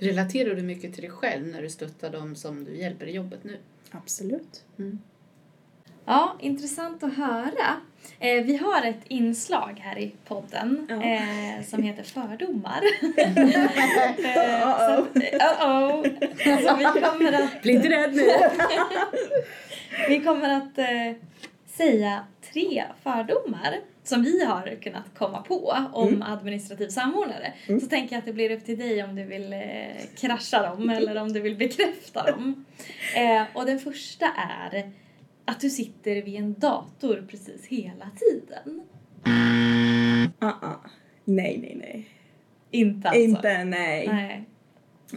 Relaterar 0.00 0.54
du 0.54 0.62
mycket 0.62 0.92
till 0.94 1.02
dig 1.02 1.10
själv 1.10 1.46
när 1.46 1.62
du 1.62 1.70
stöttar 1.70 2.10
dem 2.10 2.36
som 2.36 2.64
du 2.64 2.76
hjälper 2.76 3.06
i 3.06 3.12
jobbet 3.12 3.44
nu? 3.44 3.56
Absolut. 3.90 4.64
Ja, 6.04 6.36
intressant 6.40 7.02
att 7.02 7.14
höra. 7.16 7.76
Eh, 8.18 8.44
vi 8.44 8.56
har 8.56 8.82
ett 8.86 9.04
inslag 9.08 9.80
här 9.84 9.98
i 9.98 10.12
podden 10.26 10.86
Ja. 10.88 11.02
eh, 11.02 11.64
som 11.64 11.82
heter 11.82 12.02
fördomar. 12.02 12.80
eh, 13.16 13.34
så, 14.78 15.06
uh-oh. 15.20 16.02
Så 16.68 16.76
vi 16.76 17.00
kommer 17.00 17.32
att, 17.32 17.62
Bli 17.62 17.72
inte 17.72 17.88
rädd 17.88 18.14
nu! 18.14 18.26
vi 20.08 20.20
kommer 20.20 20.56
att 20.56 20.78
eh, 20.78 21.12
säga 21.76 22.24
tre 22.52 22.84
fördomar 23.02 23.76
som 24.02 24.22
vi 24.22 24.44
har 24.44 24.78
kunnat 24.82 25.14
komma 25.14 25.42
på 25.42 25.76
om 25.92 26.08
Mm. 26.08 26.22
administrativ 26.22 26.88
samordnare. 26.88 27.52
Mm. 27.68 27.80
Så 27.80 27.86
tänker 27.86 28.14
jag 28.14 28.18
att 28.18 28.26
det 28.26 28.32
blir 28.32 28.50
upp 28.50 28.64
till 28.64 28.78
dig 28.78 29.04
om 29.04 29.14
du 29.16 29.24
vill 29.24 29.52
eh, 29.52 29.60
krascha 30.16 30.62
dem 30.62 30.90
eller 30.90 31.16
om 31.16 31.32
du 31.32 31.40
vill 31.40 31.56
bekräfta 31.56 32.30
dem. 32.30 32.64
Eh, 33.16 33.42
och 33.54 33.66
den 33.66 33.78
första 33.78 34.26
är 34.26 34.90
att 35.44 35.60
du 35.60 35.70
sitter 35.70 36.22
vid 36.22 36.34
en 36.34 36.54
dator 36.58 37.26
precis 37.30 37.66
hela 37.66 38.10
tiden. 38.16 38.82
Uh-uh. 39.24 40.74
Nej, 41.24 41.58
nej, 41.62 41.76
nej. 41.80 42.08
Inte 42.70 43.08
alltså? 43.08 43.22
Inte, 43.22 43.64
nej. 43.64 44.08
Nej. 44.08 44.44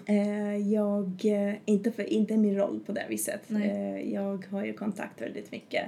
Eh, 0.05 0.57
jag, 0.57 1.21
eh, 1.25 1.55
inte, 1.65 1.91
för, 1.91 2.03
inte 2.13 2.37
min 2.37 2.55
roll 2.55 2.79
på 2.85 2.91
det 2.91 3.05
viset. 3.09 3.51
Eh, 3.51 4.13
jag 4.13 4.45
har 4.51 4.65
ju 4.65 4.73
kontakt 4.73 5.21
väldigt 5.21 5.51
mycket 5.51 5.85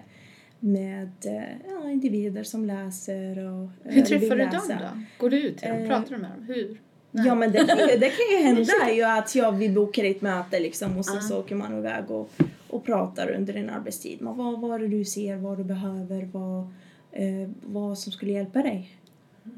med 0.66 1.12
eh, 1.26 1.70
ja, 1.70 1.90
individer 1.92 2.44
som 2.44 2.66
läser 2.66 3.38
och 3.38 3.64
eh, 3.64 3.94
Hur 3.94 4.02
träffar 4.02 4.36
du 4.36 4.46
dem 4.46 4.62
då? 4.68 5.02
Går 5.20 5.30
du 5.30 5.42
ut 5.42 5.58
till 5.58 5.70
dem? 5.70 5.78
Eh, 5.78 5.88
Pratar 5.88 6.16
du 6.16 6.22
med 6.22 6.32
dem? 6.32 6.44
Hur? 6.48 6.82
Ja 7.12 7.36
men 7.36 7.52
det 7.52 7.58
kan 7.68 7.78
ju, 7.78 7.86
det 7.98 8.10
kan 8.10 8.38
ju 8.38 8.38
hända 8.44 8.92
ju 8.96 9.04
att 9.04 9.36
jag, 9.36 9.52
vi 9.52 9.70
bokar 9.70 10.04
ett 10.04 10.22
möte 10.22 10.60
liksom 10.60 10.98
och 10.98 11.06
sen 11.06 11.18
Ah. 11.18 11.22
så 11.22 11.40
åker 11.40 11.56
man 11.56 11.78
iväg 11.78 12.12
och, 12.12 12.32
och 12.70 12.86
pratar 12.86 13.32
under 13.32 13.54
en 13.54 13.70
arbetstid. 13.70 14.22
Men 14.22 14.38
vad, 14.38 14.60
vad 14.62 14.76
är 14.76 14.80
det 14.80 14.88
du 14.98 15.06
ser, 15.06 15.36
vad 15.36 15.58
du 15.58 15.64
behöver, 15.64 16.30
vad, 16.32 16.62
eh, 17.12 17.50
vad 17.66 17.98
som 17.98 18.12
skulle 18.12 18.32
hjälpa 18.32 18.62
dig 18.62 18.98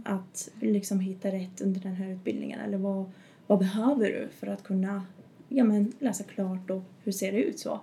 att 0.03 0.49
liksom 0.61 0.99
hitta 0.99 1.31
rätt 1.31 1.61
under 1.61 1.81
den 1.81 1.95
här 1.95 2.09
utbildningen 2.11 2.59
eller 2.59 2.77
vad, 2.77 3.11
vad 3.47 3.59
behöver 3.59 4.05
du 4.07 4.27
för 4.39 4.47
att 4.47 4.63
kunna 4.63 5.03
ja, 5.49 5.63
men, 5.63 5.93
läsa 5.99 6.23
klart 6.23 6.69
och 6.69 6.81
hur 7.03 7.11
ser 7.11 7.31
det 7.31 7.37
ut 7.43 7.59
så. 7.59 7.79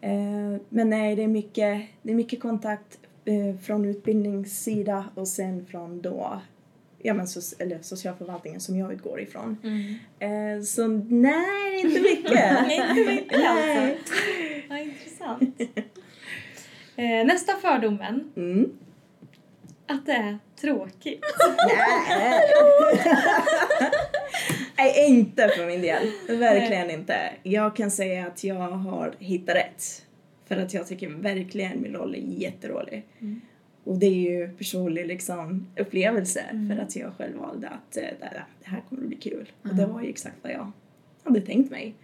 Eh, 0.00 0.56
men 0.68 0.90
nej, 0.90 1.16
det 1.16 1.22
är 1.22 1.28
mycket, 1.28 1.82
det 2.02 2.10
är 2.10 2.14
mycket 2.16 2.40
kontakt 2.40 2.98
eh, 3.24 3.56
från 3.62 3.84
utbildningssida 3.84 5.04
och 5.14 5.28
sen 5.28 5.66
från 5.66 6.00
då 6.02 6.40
ja, 7.06 7.14
men 7.14 7.26
so- 7.26 7.54
eller 7.58 7.78
socialförvaltningen 7.82 8.60
som 8.60 8.76
jag 8.76 8.92
utgår 8.92 9.20
ifrån. 9.20 9.56
Mm. 9.62 9.94
Eh, 10.58 10.62
så 10.64 10.86
nej, 11.08 11.80
inte 11.80 12.00
mycket. 12.00 12.32
Nej, 12.66 12.76
inte 12.90 13.12
mycket 13.12 13.38
Nej. 13.38 13.46
alltså. 13.46 14.14
Vad 14.68 14.78
intressant. 14.80 15.60
Eh, 16.96 17.26
nästa 17.26 17.52
fördomen, 17.52 18.32
Mm. 18.36 18.70
att 19.86 20.06
det 20.06 20.12
är 20.12 20.38
tråkigt. 20.60 21.24
Nej. 21.68 22.40
Nej, 24.76 25.06
inte 25.08 25.48
för 25.48 25.66
min 25.66 25.82
del. 25.82 26.02
Verkligen 26.28 26.90
inte. 26.90 27.30
Jag 27.42 27.76
kan 27.76 27.90
säga 27.90 28.26
att 28.26 28.44
jag 28.44 28.54
har 28.54 29.14
hittat 29.18 29.56
rätt. 29.56 30.06
För 30.46 30.56
att 30.56 30.74
jag 30.74 30.86
tycker 30.86 31.08
verkligen 31.08 31.82
min 31.82 31.92
roll 31.92 32.14
är 32.14 32.18
jätterolig. 32.18 33.06
Mm. 33.20 33.40
Och 33.84 33.98
det 33.98 34.06
är 34.06 34.30
ju 34.30 34.48
personlig 34.48 35.06
liksom, 35.06 35.66
upplevelse 35.76 36.44
för 36.70 36.82
att 36.82 36.96
jag 36.96 37.12
själv 37.18 37.36
valde 37.36 37.68
att 37.68 37.96
eh, 37.96 38.02
det 38.20 38.44
här 38.64 38.82
kommer 38.88 39.02
att 39.02 39.08
bli 39.08 39.16
kul. 39.16 39.50
Och 39.62 39.74
det 39.74 39.86
var 39.86 40.02
ju 40.02 40.08
exakt 40.08 40.36
vad 40.42 40.52
jag 40.52 40.72
hade 41.24 41.40
tänkt 41.40 41.70
mig. 41.70 41.94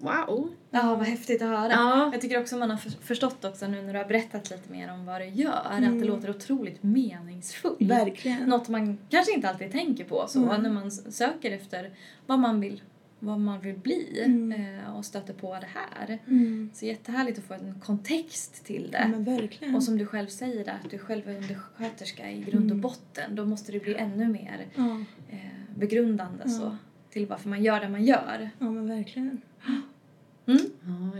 Wow! 0.00 0.48
Ja, 0.70 0.94
vad 0.94 1.06
häftigt 1.06 1.42
att 1.42 1.48
höra. 1.48 1.70
Ja. 1.72 2.10
Jag 2.12 2.20
tycker 2.20 2.40
också 2.40 2.56
man 2.56 2.70
har 2.70 2.76
för- 2.76 2.90
förstått 2.90 3.44
också 3.44 3.66
nu 3.68 3.82
när 3.82 3.92
du 3.92 3.98
har 3.98 4.06
berättat 4.06 4.50
lite 4.50 4.72
mer 4.72 4.92
om 4.92 5.06
vad 5.06 5.20
du 5.20 5.24
gör, 5.28 5.62
att 5.64 5.78
Mm. 5.78 6.00
det 6.00 6.06
låter 6.06 6.30
otroligt 6.30 6.82
meningsfullt. 6.82 7.82
Verkligen. 7.82 8.48
Något 8.48 8.68
man 8.68 8.98
kanske 9.10 9.32
inte 9.32 9.48
alltid 9.48 9.72
tänker 9.72 10.04
på 10.04 10.24
så 10.28 10.44
Mm. 10.44 10.62
när 10.62 10.70
man 10.70 10.90
söker 10.90 11.50
efter 11.50 11.90
vad 12.26 12.38
man 12.38 12.60
vill, 12.60 12.82
vad 13.18 13.40
man 13.40 13.60
vill 13.60 13.78
bli 13.78 14.22
Mm. 14.24 14.52
eh, 14.78 14.96
och 14.96 15.04
stöter 15.04 15.34
på 15.34 15.54
det 15.54 15.68
här. 15.74 16.18
Mm. 16.26 16.70
Så 16.74 16.86
jättehärligt 16.86 17.38
att 17.38 17.44
få 17.44 17.54
en 17.54 17.80
kontext 17.84 18.64
till 18.64 18.90
det. 18.90 18.98
Ja, 18.98 19.08
men 19.08 19.24
verkligen. 19.24 19.74
Och 19.74 19.82
som 19.82 19.98
du 19.98 20.06
själv 20.06 20.26
säger 20.28 20.64
där, 20.64 20.78
att 20.84 20.90
du 20.90 20.98
själv 20.98 21.28
är 21.28 21.36
undersköterska 21.36 22.30
i 22.30 22.40
grund 22.40 22.64
och 22.64 22.70
Mm. 22.70 22.80
botten. 22.80 23.34
Då 23.34 23.44
måste 23.46 23.72
det 23.72 23.80
bli 23.80 23.94
ännu 23.94 24.28
mer 24.28 24.66
ja, 24.74 25.00
eh, 25.30 25.38
begrundande 25.76 26.42
Ja. 26.44 26.50
så, 26.50 26.76
till 27.10 27.26
varför 27.26 27.48
man 27.48 27.62
gör 27.62 27.80
det 27.80 27.88
man 27.88 28.04
gör. 28.04 28.50
ja, 28.58 28.70
men 28.70 28.88
verkligen. 28.88 29.40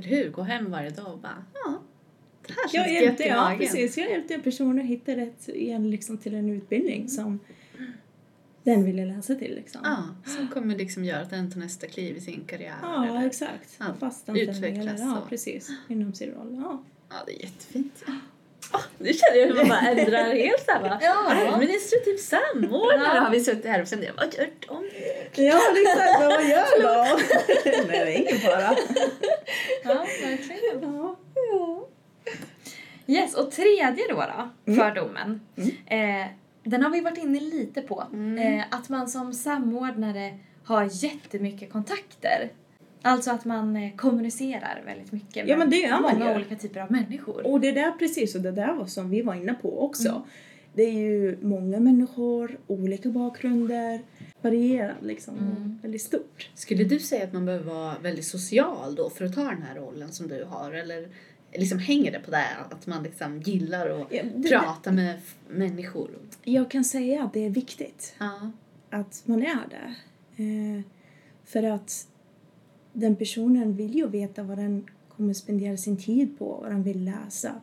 Mm. 0.05 0.09
Ja, 0.13 0.17
eller 0.17 0.25
hur? 0.25 0.31
Gå 0.31 0.43
hem 0.43 0.71
varje 0.71 0.91
dag 0.91 1.13
och 1.13 1.19
bara, 1.19 1.45
ja, 1.65 1.83
det 2.47 2.53
här 2.53 2.63
känns 2.69 2.75
Jag 2.75 3.03
hjälpte, 3.03 3.23
ja, 3.25 3.55
precis. 3.59 3.99
Jag 3.99 4.11
hjälpte 4.11 4.39
personer 4.39 4.83
att 4.83 4.89
hitta 4.89 5.17
rätt 5.17 5.49
igen 5.49 5.91
liksom, 5.91 6.19
till 6.19 6.35
en 6.35 6.49
utbildning 6.51 7.09
som 7.09 7.39
den 8.63 8.85
ville 8.85 9.05
läsa 9.07 9.35
till. 9.35 9.55
Liksom. 9.55 9.81
Ja, 9.85 10.05
som 10.37 10.49
kommer 10.49 10.77
liksom 10.77 11.05
göra 11.05 11.21
att 11.21 11.31
den 11.31 11.51
tar 11.51 11.61
nästa 11.61 11.87
kliv 11.87 12.17
i 12.17 12.21
sin 12.21 12.45
karriär. 12.47 12.75
Ja, 12.83 13.07
eller- 13.07 13.27
exakt. 13.27 13.77
Ja, 13.79 13.87
Fast 14.01 14.29
utvecklas 14.29 14.87
eller, 14.87 14.99
ja, 14.99 15.23
precis. 15.29 15.71
Inom 15.89 16.13
sin 16.15 16.31
roll. 16.31 16.55
Ja. 16.65 16.83
Ja, 17.09 17.17
det 17.27 17.33
är 17.33 17.43
jättefint. 17.45 18.05
Oh, 18.73 18.81
nu 18.99 19.13
känner 19.13 19.39
jag 19.41 19.47
hur 19.47 19.55
man 19.55 19.69
bara 19.69 19.81
ändrar 19.91 20.25
helt 20.35 20.65
såhär 20.65 20.81
va. 20.81 20.99
Ja. 21.03 21.53
Administrativ 21.55 22.17
samordnare 22.17 23.15
Ja. 23.15 23.21
har 23.21 23.31
vi 23.31 23.41
suttit 23.41 23.67
här 23.67 23.83
och 23.83 23.89
funderat, 23.89 24.17
vad 24.17 24.35
gör 24.35 24.49
de? 24.69 24.85
Ja, 25.45 25.61
exakt. 25.77 26.21
Men 26.21 26.29
vad 26.29 26.45
gör 26.45 26.83
då? 26.83 27.19
Nej, 27.65 27.87
det 27.89 27.97
är 27.97 28.17
ingen 28.19 28.39
fara. 28.39 28.77
Ja, 29.85 29.95
verkligen. 30.23 30.95
Ja. 30.97 31.17
ja. 31.35 31.87
Yes, 33.07 33.35
och 33.35 33.51
tredje 33.51 34.05
då, 34.09 34.15
då 34.15 34.51
Mm. 34.73 34.79
fördomen. 34.81 35.41
Eh, 35.87 36.27
den 36.63 36.83
har 36.83 36.91
vi 36.91 37.01
varit 37.01 37.19
inne 37.19 37.41
lite 37.41 37.83
på. 37.83 38.05
Mm. 38.13 38.59
Eh, 38.59 38.65
att 38.71 38.89
man 38.89 39.09
som 39.09 39.33
samordnare 39.33 40.39
har 40.65 40.89
jättemycket 41.05 41.73
kontakter. 41.73 42.51
Alltså 43.03 43.31
att 43.31 43.45
man 43.45 43.77
eh, 43.77 43.95
kommunicerar 43.97 44.83
väldigt 44.87 45.13
mycket 45.13 45.37
med 45.37 45.49
Ja, 45.49 45.57
men 45.57 45.71
det 45.71 45.77
gör 45.77 46.01
man 46.01 46.03
många 46.19 46.31
ju. 46.31 46.37
olika 46.37 46.57
typer 46.57 46.81
av 46.81 46.93
människor. 46.93 47.47
Och 47.47 47.61
det 47.61 47.73
där 47.73 47.91
precis, 47.93 48.35
och 48.35 48.41
det 48.41 48.53
där 48.53 48.73
var 48.75 48.87
som 48.87 49.11
vi 49.11 49.23
var 49.23 49.35
inne 49.35 49.55
på 49.55 49.85
också. 49.85 50.09
Mm. 50.09 50.23
Det 50.73 50.83
är 50.83 50.93
ju 50.93 51.39
många 51.43 51.81
människor, 51.81 52.59
olika 52.67 53.09
bakgrunder, 53.09 54.01
varierat 54.43 54.97
liksom, 55.03 55.39
Mm. 55.39 55.79
väldigt 55.83 56.03
stort. 56.03 56.51
Skulle 56.55 56.85
du 56.85 56.99
säga 56.99 57.25
att 57.25 57.33
man 57.33 57.47
behöver 57.47 57.65
vara 57.75 57.99
väldigt 58.03 58.25
social 58.25 58.95
då 58.95 59.11
för 59.11 59.25
att 59.25 59.35
ta 59.35 59.45
den 59.45 59.63
här 59.63 59.75
rollen 59.75 60.13
som 60.13 60.29
du 60.29 60.45
har? 60.45 60.73
Eller 60.73 61.09
liksom 61.53 61.79
hänger 61.79 62.13
det 62.13 62.21
på 62.21 62.31
det 62.31 62.47
att 62.71 62.87
man 62.87 63.03
liksom 63.03 63.41
gillar 63.41 63.91
att 64.03 64.07
Ja, 64.11 64.23
det- 64.37 64.49
prata 64.49 64.93
med 64.93 65.15
f- 65.19 65.35
människor? 65.49 66.11
Jag 66.45 66.71
kan 66.71 66.85
säga 66.85 67.25
att 67.25 67.33
det 67.33 67.47
är 67.47 67.51
viktigt 67.51 68.15
Ja. 68.19 68.51
att 68.91 69.23
man 69.25 69.43
är 69.43 69.59
det. 69.71 69.95
Eh, 70.43 70.83
för 71.45 71.63
att 71.63 72.07
den 72.93 73.17
personen 73.17 73.77
vill 73.77 73.95
ju 73.95 74.07
veta 74.09 74.43
vad 74.43 74.59
den 74.59 74.85
kommer 75.17 75.33
spendera 75.35 75.77
sin 75.77 75.97
tid 75.97 76.39
på, 76.39 76.59
vad 76.63 76.71
den 76.71 76.83
vill 76.83 77.05
läsa. 77.05 77.61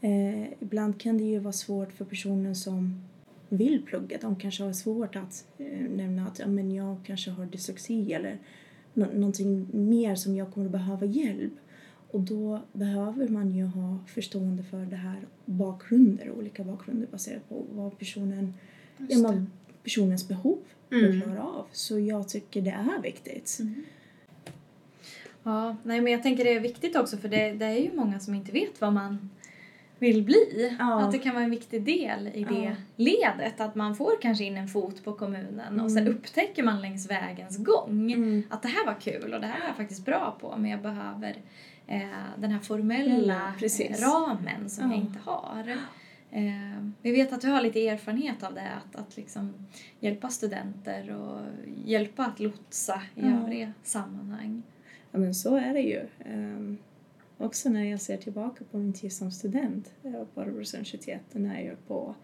Eh, 0.00 0.52
ibland 0.62 1.00
kan 1.00 1.18
det 1.18 1.24
ju 1.24 1.38
vara 1.38 1.52
svårt 1.52 1.92
för 1.92 2.04
personen 2.04 2.54
som 2.56 3.00
vill 3.48 3.82
plugga. 3.82 4.18
De 4.20 4.36
kanske 4.36 4.62
har 4.64 4.72
svårt 4.72 5.16
att 5.16 5.44
eh, 5.58 5.90
nämna 5.96 6.26
att 6.26 6.38
ja, 6.38 6.46
men 6.46 6.70
jag 6.74 6.96
kanske 7.06 7.30
har 7.30 7.46
dyslexi 7.46 8.12
eller 8.12 8.38
nå- 8.94 9.12
någonting 9.14 9.66
mer 9.72 10.14
som 10.14 10.36
jag 10.36 10.52
kommer 10.52 10.66
att 10.66 10.72
behöva 10.72 11.06
hjälp. 11.06 11.52
Och 12.12 12.20
då 12.20 12.60
behöver 12.72 13.28
man 13.28 13.50
ju 13.50 13.64
ha 13.64 13.98
förstående 14.06 14.62
för 14.62 14.86
det 14.86 14.96
här 14.96 15.18
bakgrunder, 15.44 16.30
olika 16.30 16.64
bakgrunder 16.64 17.06
baserat 17.06 17.48
på 17.48 17.64
vad 17.72 17.98
personen, 17.98 18.54
ja, 19.08 19.34
personens 19.82 20.28
behov 20.28 20.58
Mm. 20.92 21.18
att 21.18 21.24
klara 21.24 21.42
av. 21.42 21.66
Så 21.72 21.98
jag 21.98 22.28
tycker 22.28 22.62
det 22.62 22.70
är 22.70 23.02
viktigt. 23.02 23.58
Ja, 25.42 25.76
nej 25.82 26.00
men 26.00 26.12
jag 26.12 26.22
tänker 26.22 26.44
det 26.44 26.52
är 26.54 26.60
viktigt 26.60 26.96
också 26.96 27.16
för 27.16 27.28
det, 27.28 27.52
det 27.52 27.66
är 27.66 27.78
ju 27.78 27.90
många 27.96 28.20
som 28.20 28.34
inte 28.34 28.52
vet 28.52 28.80
vad 28.80 28.92
man 28.92 29.30
vill 29.98 30.22
bli. 30.22 30.76
Ja. 30.78 31.00
Att 31.02 31.12
det 31.12 31.18
kan 31.18 31.34
vara 31.34 31.44
en 31.44 31.50
viktig 31.50 31.82
del 31.84 32.26
i 32.34 32.44
det 32.44 32.54
Ja. 32.64 32.72
ledet. 32.96 33.60
Att 33.60 33.74
man 33.74 33.96
får 33.96 34.12
kanske 34.22 34.44
in 34.44 34.56
en 34.56 34.68
fot 34.68 35.04
på 35.04 35.12
kommunen 35.12 35.80
och 35.80 35.90
sen 35.92 36.02
Mm. 36.02 36.14
upptäcker 36.18 36.62
man 36.62 36.80
längs 36.82 37.10
vägens 37.10 37.58
gång 37.58 38.12
Mm. 38.12 38.42
att 38.50 38.62
det 38.62 38.68
här 38.68 38.86
var 38.86 39.00
kul 39.00 39.34
och 39.34 39.40
det 39.40 39.46
här 39.46 39.60
är 39.62 39.66
jag 39.66 39.76
faktiskt 39.76 40.04
bra 40.04 40.36
på 40.40 40.54
men 40.56 40.70
jag 40.70 40.82
behöver 40.82 41.36
eh, 41.86 42.00
den 42.38 42.50
här 42.50 42.60
formella 42.60 43.52
precis. 43.58 44.02
eh, 44.02 44.06
ramen 44.10 44.70
som 44.70 44.90
jag 44.90 44.98
Ja. 44.98 45.02
inte 45.02 45.18
har. 45.24 45.76
Eh, 46.30 46.84
vi 47.02 47.12
vet 47.12 47.32
att 47.32 47.40
du 47.40 47.48
har 47.48 47.60
lite 47.62 47.88
erfarenhet 47.88 48.42
av 48.42 48.54
det, 48.54 48.68
att, 48.84 48.96
att 48.96 49.16
liksom 49.16 49.54
hjälpa 50.00 50.28
studenter 50.28 51.16
och 51.16 51.40
hjälpa 51.84 52.24
att 52.24 52.40
lotsa 52.40 53.02
i 53.14 53.22
övriga 53.26 53.72
sammanhang. 53.82 54.62
Ja 55.12 55.18
men 55.18 55.34
så 55.34 55.56
är 55.56 55.74
det 55.74 55.80
ju. 55.80 56.00
Ehm, 56.24 56.78
också 57.38 57.68
när 57.68 57.84
jag 57.84 58.00
ser 58.00 58.16
tillbaka 58.16 58.64
på 58.70 58.78
min 58.78 58.92
tid 58.92 59.12
som 59.12 59.30
student 59.30 59.92
eh, 60.04 60.24
på 60.34 60.40
Örebros 60.40 60.74
universitet 60.74 61.20
när 61.32 61.54
jag 61.60 61.72
är 61.72 61.76
på 61.86 62.14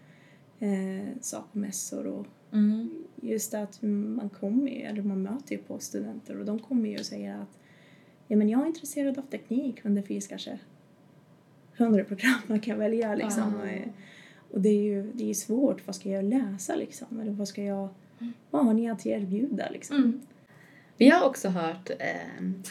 eh, 0.59 1.07
Saco-mässor 1.21 2.07
och 2.07 2.25
Mm. 2.51 2.89
just 3.21 3.53
att 3.53 3.81
man 3.81 4.29
kommer 4.29 4.71
eller 4.71 5.01
man 5.01 5.21
möter 5.21 5.51
ju 5.51 5.57
på 5.57 5.79
studenter 5.79 6.39
och 6.39 6.45
de 6.45 6.59
kommer 6.59 6.89
ju 6.89 6.99
och 6.99 7.05
säger 7.05 7.35
att 7.37 7.59
ja 8.27 8.37
men 8.37 8.49
jag 8.49 8.61
är 8.61 8.65
intresserad 8.65 9.17
av 9.17 9.21
teknik 9.21 9.83
men 9.83 9.95
det 9.95 10.03
finns 10.03 10.27
kanske 10.27 10.59
hundra 11.77 12.03
program 12.03 12.33
man 12.47 12.59
kan 12.59 12.79
välja 12.79 13.15
liksom. 13.15 13.61
Eh, 13.61 13.87
Och 14.51 14.61
det 14.61 14.69
är 14.69 14.81
ju 14.83 15.11
det 15.13 15.29
är 15.29 15.33
svårt, 15.33 15.87
vad 15.87 15.95
ska 15.95 16.09
jag 16.09 16.25
läsa 16.25 16.75
liksom? 16.75 17.19
Eller 17.19 17.31
vad 17.31 17.47
ska 17.47 17.63
jag, 17.63 17.89
vad 18.51 18.65
har 18.65 18.73
ni 18.73 18.89
att 18.89 19.05
erbjuda 19.05 19.69
liksom? 19.71 19.97
Mm. 19.97 20.19
Vi 20.97 21.09
har 21.09 21.25
också 21.25 21.49
hört 21.49 21.89
eh, 21.89 22.05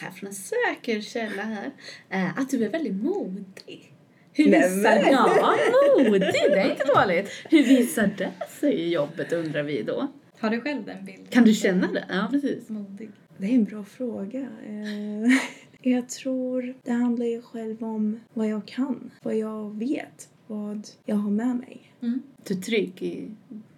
här 0.00 0.10
från 0.10 0.28
en 0.28 0.34
säker 0.34 1.00
källa 1.00 1.42
här 1.42 1.70
eh, 2.10 2.38
att 2.38 2.50
du 2.50 2.64
är 2.64 2.68
väldigt 2.68 2.94
modig. 3.02 3.92
Hur 4.32 4.50
Nej, 4.50 4.60
visar 4.76 5.02
men. 5.02 5.12
Ja, 5.12 5.56
modig, 5.98 6.20
det 6.20 6.58
är 6.58 6.70
inte 6.70 6.84
dåligt. 6.84 7.30
Hur 7.50 7.62
visar 7.64 8.10
det 8.18 8.30
sig 8.60 8.72
i 8.74 8.92
jobbet 8.92 9.32
undrar 9.32 9.62
vi 9.62 9.82
då. 9.82 10.06
Har 10.38 10.50
du 10.50 10.60
själv 10.60 10.84
den 10.84 11.04
bilden? 11.04 11.26
Kan 11.30 11.44
du 11.44 11.54
känna 11.54 11.92
det? 11.92 12.04
Ja, 12.08 12.28
precis. 12.30 12.68
Modig. 12.68 13.10
Det 13.38 13.46
är 13.46 13.50
en 13.50 13.64
bra 13.64 13.84
fråga. 13.84 14.40
Eh, 14.40 15.38
Jag 15.92 16.08
tror 16.08 16.74
det 16.82 16.92
handlar 16.92 17.26
ju 17.26 17.42
själv 17.42 17.84
om 17.84 18.20
vad 18.34 18.48
jag 18.48 18.66
kan, 18.66 19.10
vad 19.22 19.36
jag 19.36 19.78
vet, 19.78 20.28
vad 20.46 20.88
jag 21.04 21.16
har 21.16 21.30
med 21.30 21.56
mig. 21.56 21.92
Mm. 22.02 22.22
Du 22.48 22.54
trygg 22.54 23.02
i 23.02 23.30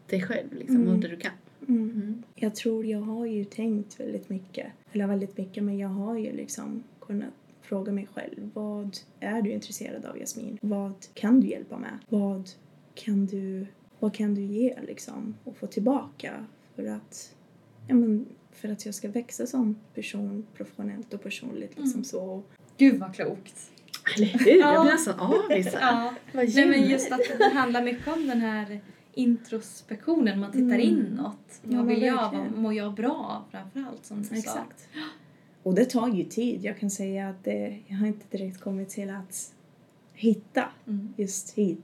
dig 0.06 0.22
själv 0.22 0.54
liksom, 0.58 0.76
Mm. 0.76 0.88
och 0.94 0.98
det 0.98 1.08
du 1.08 1.16
kan. 1.16 1.32
Mm. 1.68 2.22
Jag 2.34 2.54
tror 2.54 2.86
jag 2.86 3.00
har 3.00 3.26
ju 3.26 3.44
tänkt 3.44 4.00
väldigt 4.00 4.28
mycket, 4.28 4.66
eller 4.92 5.06
väldigt 5.06 5.36
mycket, 5.38 5.64
men 5.64 5.78
jag 5.78 5.88
har 5.88 6.18
ju 6.18 6.32
liksom 6.32 6.82
kunnat 7.00 7.30
fråga 7.62 7.92
mig 7.92 8.08
själv. 8.14 8.50
Vad 8.54 8.96
är 9.20 9.42
du 9.42 9.50
intresserad 9.52 10.04
av 10.04 10.18
Jasmin? 10.18 10.58
Vad 10.62 10.92
kan 11.14 11.40
du 11.40 11.46
hjälpa 11.46 11.78
med? 11.78 11.98
Vad 12.08 12.50
kan 12.94 13.26
du, 13.26 13.66
vad 13.98 14.14
kan 14.14 14.34
du 14.34 14.40
ge 14.42 14.74
liksom 14.86 15.34
och 15.44 15.56
få 15.56 15.66
tillbaka 15.66 16.44
för 16.76 16.86
att, 16.86 17.34
ja 17.88 17.94
men, 17.94 18.26
för 18.52 18.68
att 18.68 18.86
jag 18.86 18.94
ska 18.94 19.08
växa 19.10 19.46
som 19.46 19.76
person 19.94 20.46
professionellt 20.54 21.14
och 21.14 21.22
personligt 21.22 21.70
liksom 21.76 21.90
Mm. 21.92 22.04
så. 22.04 22.42
Gud 22.76 23.00
vad 23.00 23.14
klokt. 23.14 23.70
Eller 24.16 24.26
hur? 24.26 24.50
Jag 24.58 24.74
Ja. 24.74 24.82
blir 24.82 24.92
nästan 24.92 25.20
avis. 25.20 25.68
Ja. 25.80 26.14
Vad 26.32 26.54
Nej, 26.54 26.68
men 26.68 26.88
just 26.90 27.12
att 27.12 27.20
det 27.38 27.44
handlar 27.54 27.82
mycket 27.82 28.08
om 28.08 28.26
den 28.26 28.40
här 28.40 28.80
introspektionen, 29.18 30.40
man 30.40 30.52
tittar 30.52 30.64
Mm. 30.78 30.80
inåt. 30.80 31.60
Ja, 31.62 31.76
Vad 31.76 31.86
vill 31.86 32.02
jag? 32.02 32.30
Vad 32.32 32.52
mår 32.62 32.74
jag 32.74 32.94
bra 32.94 33.44
av 33.46 33.50
framförallt 33.50 34.04
som 34.04 34.18
du 34.18 34.24
sa? 34.28 34.34
Exakt. 34.34 34.88
Och 35.62 35.74
det 35.74 35.84
tar 35.84 36.08
ju 36.08 36.24
tid. 36.24 36.64
Jag 36.64 36.78
kan 36.78 36.90
säga 36.90 37.28
att 37.28 37.44
det, 37.44 37.78
jag 37.86 37.96
har 37.96 38.06
inte 38.06 38.36
direkt 38.38 38.60
kommit 38.60 38.88
till 38.88 39.10
att 39.10 39.54
hitta 40.14 40.64
Mm. 40.86 41.14
just 41.16 41.54
hit 41.54 41.80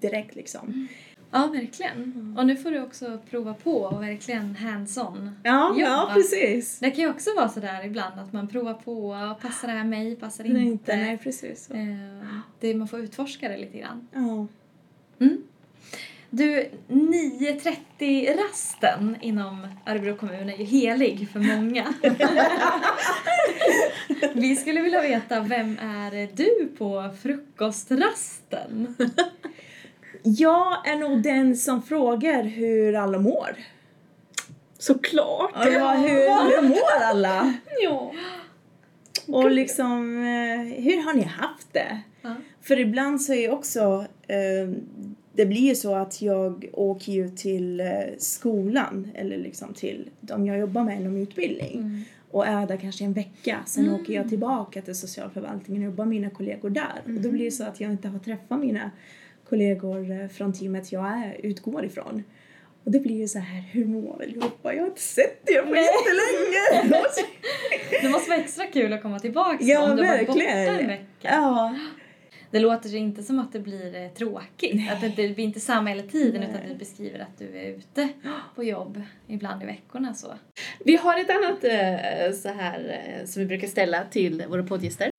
direkt 0.00 0.34
liksom. 0.34 0.88
Ja, 1.30 1.46
verkligen. 1.52 2.34
Och 2.38 2.46
nu 2.46 2.56
får 2.56 2.70
du 2.70 2.82
också 2.82 3.18
prova 3.30 3.54
på 3.54 3.76
och 3.82 4.02
verkligen 4.02 4.56
hands-on. 4.56 5.30
Ja, 5.42 5.68
Jobba. 5.68 5.80
ja 5.80 6.10
precis. 6.14 6.78
Det 6.78 6.90
kan 6.90 7.04
ju 7.04 7.10
också 7.10 7.30
vara 7.36 7.48
sådär 7.48 7.84
ibland 7.86 8.20
att 8.20 8.32
man 8.32 8.48
provar 8.48 8.74
på, 8.74 9.16
passar 9.42 9.68
det 9.68 9.74
här 9.74 9.84
mig, 9.84 10.16
passar 10.16 10.44
det 10.44 10.52
Nej, 10.52 10.66
inte? 10.66 10.96
Nej, 10.96 11.18
precis. 11.18 11.66
Så. 11.66 11.74
Eh, 11.74 12.38
det, 12.60 12.74
man 12.74 12.88
får 12.88 13.00
utforska 13.00 13.48
det 13.48 13.56
lite 13.56 13.78
grann. 13.78 14.08
Ja. 14.12 14.46
Du, 16.36 16.70
9.30-rasten 16.88 19.16
inom 19.20 19.66
Örebro 19.86 20.16
kommun 20.16 20.50
är 20.50 20.56
ju 20.56 20.64
helig 20.64 21.28
för 21.32 21.40
många. 21.40 21.94
Vi 24.34 24.56
skulle 24.56 24.80
vilja 24.80 25.00
veta, 25.00 25.40
vem 25.40 25.78
är 25.78 26.28
du 26.36 26.68
på 26.78 27.10
frukostrasten? 27.22 28.96
Jag 30.22 30.88
är 30.88 30.96
nog 30.96 31.22
den 31.22 31.56
som 31.56 31.82
frågar 31.82 32.42
hur 32.42 32.94
alla 32.94 33.18
mår. 33.18 33.56
Såklart! 34.78 35.52
Ja, 35.54 35.90
hur, 35.90 36.60
hur 36.60 36.68
mår 36.68 37.02
alla? 37.02 37.54
Ja. 37.82 38.12
Och 39.26 39.50
liksom, 39.50 40.18
eh, 40.18 40.60
hur 40.82 41.02
har 41.02 41.14
ni 41.14 41.22
haft 41.22 41.72
det? 41.72 42.00
Ja. 42.22 42.34
För 42.62 42.80
ibland 42.80 43.22
så 43.22 43.32
är 43.32 43.40
ju 43.40 43.50
också, 43.50 44.06
eh, 44.28 44.68
det 45.36 45.46
blir 45.46 45.60
ju 45.68 45.74
så 45.74 45.94
att 45.94 46.22
jag 46.22 46.64
åker 46.72 47.12
ju 47.12 47.28
till 47.28 47.80
eh, 47.80 47.86
skolan 48.18 49.08
eller 49.14 49.36
liksom 49.38 49.74
till 49.74 50.10
de 50.20 50.46
jag 50.46 50.58
jobbar 50.58 50.84
med 50.84 51.00
inom 51.00 51.16
utbildning 51.16 51.78
Mm. 51.78 52.02
och 52.30 52.46
är 52.46 52.66
där 52.66 52.76
kanske 52.76 53.04
en 53.04 53.12
vecka. 53.12 53.58
Sen 53.66 53.84
Mm. 53.88 54.00
åker 54.00 54.12
jag 54.12 54.28
tillbaka 54.28 54.82
till 54.82 54.94
socialförvaltningen 54.94 55.82
och 55.82 55.86
jobbar 55.90 56.04
med 56.04 56.10
mina 56.20 56.30
kollegor 56.30 56.70
där. 56.70 57.02
Och 57.04 57.10
då 57.20 57.30
blir 57.30 57.44
det 57.44 57.50
så 57.50 57.64
att 57.64 57.80
jag 57.80 57.90
inte 57.90 58.08
har 58.08 58.18
träffat 58.18 58.60
mina 58.60 58.90
kollegor 59.48 60.10
eh, 60.10 60.28
från 60.28 60.52
teamet 60.52 60.92
jag 60.92 61.06
är, 61.06 61.36
utgår 61.42 61.84
ifrån. 61.84 62.22
Och 62.84 62.90
det 62.90 63.00
blir 63.00 63.16
ju 63.16 63.28
så 63.28 63.38
här, 63.38 63.60
hur 63.72 63.84
mår 63.86 64.22
allihopa? 64.22 64.74
Jag 64.74 64.80
har 64.82 64.88
inte 64.88 65.00
sett 65.00 65.50
er 65.50 65.62
på 65.62 65.74
jättelänge! 65.76 66.98
Det 68.02 68.08
måste 68.08 68.30
vara 68.30 68.40
extra 68.40 68.66
kul 68.66 68.92
att 68.92 69.02
komma 69.02 69.18
tillbaka 69.18 69.58
Ja, 69.60 69.90
om 69.90 69.96
du 69.96 70.02
har 70.04 70.12
varit 70.14 70.26
borta 70.26 70.40
en 70.44 70.86
vecka. 70.86 71.04
ja. 71.22 71.74
Det 72.54 72.60
låter 72.60 72.94
inte 72.94 73.22
som 73.22 73.38
att 73.38 73.52
det 73.52 73.60
blir 73.60 73.94
eh, 73.94 74.08
tråkigt, 74.08 74.92
att 74.92 75.00
det, 75.00 75.08
det 75.08 75.34
blir 75.34 75.44
inte 75.44 75.60
samma 75.60 75.88
hela 75.90 76.02
tiden 76.02 76.40
Nej. 76.40 76.50
utan 76.50 76.68
du 76.68 76.74
beskriver 76.74 77.18
att 77.18 77.38
du 77.38 77.58
är 77.58 77.66
ute 77.66 78.08
på 78.54 78.64
jobb 78.64 79.02
ibland 79.26 79.62
i 79.62 79.66
veckorna 79.66 80.14
så. 80.14 80.34
Vi 80.84 80.96
har 80.96 81.20
ett 81.20 81.30
annat 81.30 81.64
eh, 81.64 82.36
så 82.36 82.48
här 82.48 83.02
eh, 83.20 83.26
som 83.26 83.40
vi 83.40 83.46
brukar 83.46 83.68
ställa 83.68 84.04
till 84.04 84.44
våra 84.48 84.62
poddgäster. 84.62 85.10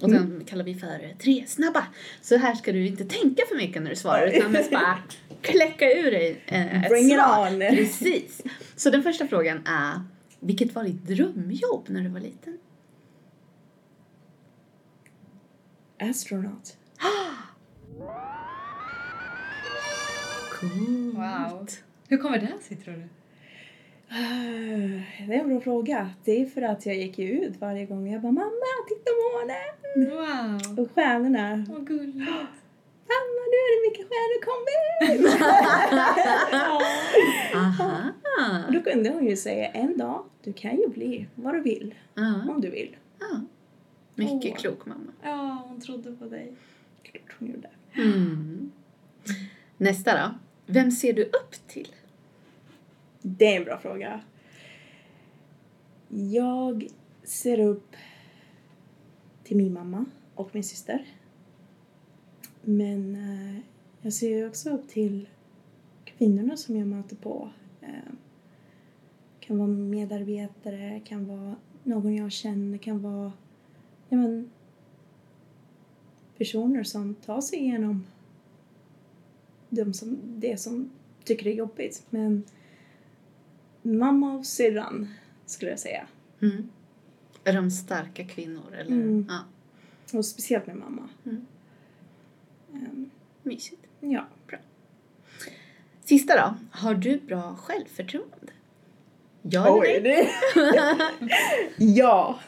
Och 0.00 0.10
den 0.10 0.44
kallar 0.46 0.64
vi 0.64 0.74
för 0.74 1.14
tre 1.18 1.44
snabba. 1.46 1.86
Så 2.22 2.36
här 2.36 2.54
ska 2.54 2.72
du 2.72 2.86
inte 2.86 3.04
tänka 3.04 3.42
för 3.48 3.56
mycket 3.56 3.82
när 3.82 3.90
du 3.90 3.96
svarar 3.96 4.26
utan 4.26 4.52
mest 4.52 4.70
bara 4.70 4.98
kläcka 5.40 5.92
ur 5.92 6.10
dig 6.10 6.36
eh, 6.46 6.84
ett 6.84 6.90
Bring 6.90 7.06
it 7.06 7.12
svar. 7.14 7.52
on. 7.52 7.58
Precis. 7.60 8.42
Så 8.76 8.90
den 8.90 9.02
första 9.02 9.26
frågan 9.26 9.62
är, 9.66 10.00
vilket 10.40 10.74
var 10.74 10.84
ditt 10.84 11.06
drömjobb 11.06 11.86
när 11.88 12.00
du 12.00 12.08
var 12.08 12.20
liten? 12.20 12.58
Astronaut. 16.10 16.76
Coolt. 20.50 21.14
Wow. 21.14 21.66
Hur 22.08 22.16
kommer 22.18 22.38
det 22.38 22.58
sig 22.62 22.76
tror 22.76 22.94
du? 22.94 23.08
Ah, 24.10 25.02
Det 25.28 25.34
är 25.34 25.40
en 25.40 25.48
bra 25.48 25.60
fråga. 25.60 26.10
Det 26.24 26.40
är 26.42 26.46
för 26.46 26.62
att 26.62 26.86
jag 26.86 26.96
gick 26.96 27.18
ut 27.18 27.56
varje 27.60 27.86
gång. 27.86 28.12
Jag 28.12 28.22
bara 28.22 28.32
mamma, 28.32 28.50
titta 28.88 29.10
månen! 29.32 29.74
Wow, 30.10 30.80
Och 30.84 30.90
stjärnorna. 30.94 31.64
vad 31.68 31.86
gulligt. 31.86 32.16
Mamma, 33.10 33.42
nu 33.52 33.58
är 33.64 33.70
det 33.74 33.80
mycket 33.90 34.06
stjärnor, 34.08 34.40
kom 34.48 34.62
ut! 35.10 35.24
Aha. 37.54 38.12
Och 38.66 38.72
då 38.72 38.80
kunde 38.80 39.10
hon 39.10 39.26
ju 39.26 39.36
säga 39.36 39.68
en 39.68 39.98
dag, 39.98 40.24
du 40.44 40.52
kan 40.52 40.76
ju 40.76 40.88
bli 40.88 41.26
vad 41.34 41.54
du 41.54 41.60
vill, 41.60 41.94
Ja. 42.14 42.34
om 42.50 42.60
du 42.60 42.70
vill. 42.70 42.96
ja. 43.20 43.40
Mycket 44.14 44.52
Åh. 44.52 44.60
klok 44.60 44.86
mamma. 44.86 45.12
Ja, 45.22 45.64
hon 45.68 45.80
trodde 45.80 46.12
på 46.12 46.24
dig. 46.24 46.52
Klart 47.02 47.36
hon 47.38 47.48
gjorde. 47.50 47.70
Mm. 47.92 48.72
Nästa 49.76 50.12
då. 50.12 50.34
Vem 50.66 50.90
ser 50.90 51.12
du 51.12 51.24
upp 51.24 51.54
till? 51.66 51.88
Det 53.22 53.46
är 53.46 53.56
en 53.56 53.64
bra 53.64 53.78
fråga. 53.78 54.20
Jag 56.08 56.86
ser 57.22 57.60
upp 57.60 57.96
till 59.42 59.56
min 59.56 59.72
mamma 59.72 60.04
och 60.34 60.50
min 60.52 60.64
syster. 60.64 61.06
Men 62.62 63.14
eh, 63.14 63.60
jag 64.00 64.12
ser 64.12 64.48
också 64.48 64.70
upp 64.70 64.88
till 64.88 65.28
kvinnorna 66.04 66.56
som 66.56 66.76
jag 66.76 66.88
möter 66.88 67.16
på. 67.16 67.50
Eh, 67.80 67.88
kan 69.40 69.58
vara 69.58 69.68
medarbetare, 69.68 71.00
kan 71.04 71.26
vara 71.26 71.56
någon 71.82 72.14
jag 72.14 72.32
känner, 72.32 72.78
kan 72.78 73.02
vara 73.02 73.32
ja, 74.14 74.20
men, 74.20 74.50
personer 76.38 76.84
som 76.84 77.14
tar 77.14 77.40
sig 77.40 77.58
igenom 77.58 78.06
de 79.68 79.94
som, 79.94 80.18
det 80.22 80.60
som 80.60 80.90
tycker 81.24 81.44
det 81.44 81.52
är 81.52 81.54
jobbigt. 81.54 82.06
Men 82.10 82.44
mamma 83.82 84.34
och 84.34 84.46
syrran 84.46 85.08
skulle 85.46 85.70
jag 85.70 85.80
säga. 85.80 86.06
Mm. 86.42 86.68
Är 87.44 87.52
de 87.52 87.70
starka 87.70 88.24
kvinnor? 88.24 88.74
Eller? 88.74 88.92
Mm. 88.92 89.26
Ja. 89.28 89.44
Och 90.18 90.26
speciellt 90.26 90.66
med 90.66 90.76
mamma. 90.76 91.08
Mm. 91.24 91.46
Ehm, 92.72 93.10
Mysigt. 93.42 93.82
ja. 94.00 94.26
Sista 96.04 96.36
då. 96.36 96.54
Har 96.70 96.94
du 96.94 97.20
bra 97.20 97.56
självförtroende? 97.56 98.52
Ja 99.42 99.84
eller 99.84 100.00
nej? 100.00 100.28
det... 100.54 101.84
ja. 101.84 102.38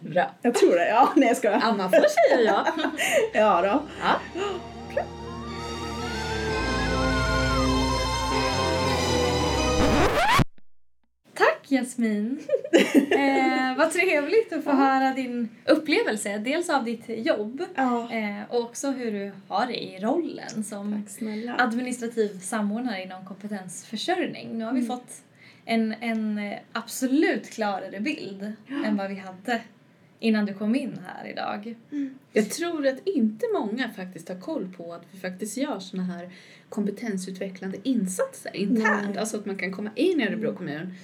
Bra. 0.00 0.30
Jag 0.42 0.54
tror 0.54 0.74
det. 0.74 0.88
Ja, 0.88 1.08
nej 1.16 1.28
jag 1.28 1.36
skojar. 1.36 1.60
Anna 1.62 1.88
får 1.90 1.96
säga 2.36 2.40
ja. 2.44 2.66
Ja 3.32 3.62
då. 3.62 3.82
ja. 4.02 4.20
Jasmin. 11.68 12.38
eh, 13.10 13.76
vad 13.78 13.92
trevligt 13.92 14.52
att 14.52 14.64
få 14.64 14.70
höra 14.72 15.12
din 15.14 15.48
upplevelse. 15.66 16.38
Dels 16.38 16.70
av 16.70 16.84
ditt 16.84 17.04
jobb 17.08 17.62
Ja. 17.74 18.12
eh, 18.12 18.42
och 18.50 18.60
också 18.60 18.90
hur 18.90 19.12
du 19.12 19.32
har 19.48 19.66
det 19.66 19.82
i 19.84 19.98
rollen 20.00 20.64
som 20.64 21.04
Tack 21.46 21.60
administrativ 21.60 22.38
samordnare 22.40 23.02
inom 23.02 23.24
kompetensförsörjning. 23.24 24.58
Nu 24.58 24.64
har 24.64 24.72
vi 24.72 24.78
Mm. 24.84 24.96
fått 24.96 25.22
en, 25.66 25.92
en 26.00 26.38
eh, 26.38 26.58
absolut 26.72 27.50
klarare 27.50 28.00
bild 28.00 28.52
än 28.84 28.96
vad 28.96 29.08
vi 29.10 29.14
hade 29.16 29.60
innan 30.20 30.46
du 30.46 30.54
kom 30.54 30.74
in 30.74 30.98
här 31.06 31.26
idag. 31.30 31.74
Jag 32.32 32.50
tror 32.50 32.86
att 32.86 33.06
inte 33.06 33.46
många 33.54 33.90
faktiskt 33.96 34.28
har 34.28 34.40
koll 34.40 34.68
på 34.76 34.94
att 34.94 35.02
vi 35.12 35.18
faktiskt 35.20 35.56
gör 35.56 35.78
såna 35.80 36.02
här 36.04 36.30
kompetensutvecklande 36.68 37.78
insatser 37.82 38.56
internt. 38.56 39.08
Nej. 39.08 39.18
Alltså 39.18 39.36
att 39.36 39.46
man 39.46 39.56
kan 39.56 39.72
komma 39.72 39.90
in 39.94 40.20
i 40.20 40.26
Örebro 40.26 40.54
kommun 40.56 40.94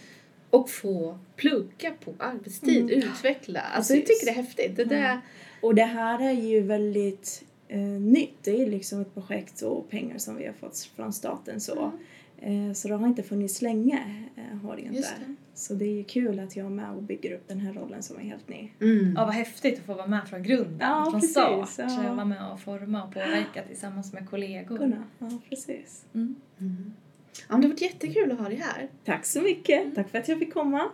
och 0.51 0.71
få 0.71 1.19
plugga 1.37 1.91
på 2.05 2.15
arbetstid, 2.19 2.83
Mm. 2.93 2.99
utveckla. 3.09 3.61
Alltså 3.61 3.95
jag 3.95 4.03
Precis. 4.03 4.21
tycker 4.21 4.33
det 4.35 4.39
är 4.41 4.43
häftigt. 4.43 4.77
Det 4.77 4.85
där, 4.85 5.21
Och 5.61 5.75
det 5.75 5.85
här 5.85 6.23
är 6.23 6.33
ju 6.33 6.61
väldigt 6.61 7.45
eh, 7.69 7.79
nytt. 7.81 8.37
Det 8.43 8.63
är 8.63 8.67
liksom 8.71 9.01
ett 9.01 9.15
projekt 9.15 9.63
och 9.63 9.91
pengar 9.91 10.19
som 10.19 10.37
vi 10.37 10.47
har 10.47 10.53
fått 10.53 10.79
från 10.97 11.13
staten 11.13 11.61
så. 11.61 11.93
Eh, 12.41 12.73
så 12.75 12.89
det 12.89 12.95
har 12.95 13.07
inte 13.07 13.23
funnits 13.23 13.63
länge, 13.63 14.25
har 14.63 14.77
det 14.77 14.83
Just 14.83 15.09
det. 15.17 15.35
Så 15.55 15.75
det 15.75 15.85
är 15.85 15.93
ju 15.97 16.05
kul 16.05 16.41
att 16.41 16.57
jag 16.57 16.67
är 16.67 16.71
med 16.71 16.91
och 16.91 17.03
bygger 17.03 17.33
upp 17.35 17.49
den 17.49 17.61
här 17.61 17.73
rollen 17.73 18.03
som 18.03 18.17
är 18.17 18.21
helt 18.21 18.49
ny. 18.49 18.71
mm. 18.81 19.15
Ja, 19.17 19.25
vad 19.25 19.35
häftigt 19.35 19.79
att 19.79 19.87
få 19.87 19.95
vara 19.95 20.07
med 20.07 20.29
från 20.29 20.43
grunden, 20.43 20.77
Ja, 20.81 21.05
från 21.11 21.21
precis, 21.21 21.31
start. 21.33 21.69
ja. 22.05 22.15
Vara 22.15 22.25
med 22.25 22.53
och 22.53 22.61
forma 22.61 23.03
och 23.05 23.15
påverka 23.15 23.63
tillsammans 23.63 24.13
med 24.13 24.31
kollegor. 24.31 24.77
Kunna. 24.79 25.05
Ja, 25.19 25.31
precis. 25.51 26.05
Mm. 26.15 26.35
Mm. 26.61 26.93
Ja, 27.39 27.45
men 27.49 27.61
det 27.61 27.67
har 27.67 27.73
varit 27.73 27.83
jättekul 27.83 28.33
att 28.33 28.39
ha 28.39 28.49
dig 28.49 28.57
här. 28.59 28.89
Tack 29.05 29.25
så 29.27 29.41
mycket. 29.43 29.95
Tack 29.95 30.11
för 30.11 30.19
att 30.19 30.29
jag 30.29 30.39
fick 30.39 30.53
komma. 30.55 30.89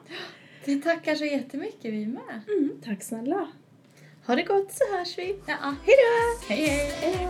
Vi 0.64 0.82
tackar 0.82 1.14
så 1.14 1.24
jättemycket, 1.24 1.92
vi 1.92 2.02
är 2.02 2.06
med. 2.06 2.40
Tack 2.84 3.02
snälla. 3.02 3.48
Ha 4.26 4.34
det 4.34 4.42
gott 4.42 4.72
så 4.72 4.96
hörs 4.96 5.18
vi. 5.18 5.36
Ja. 5.46 5.74
Hej 5.84 5.94
då! 5.96 6.54
Hej, 6.54 6.66
hej! 7.00 7.28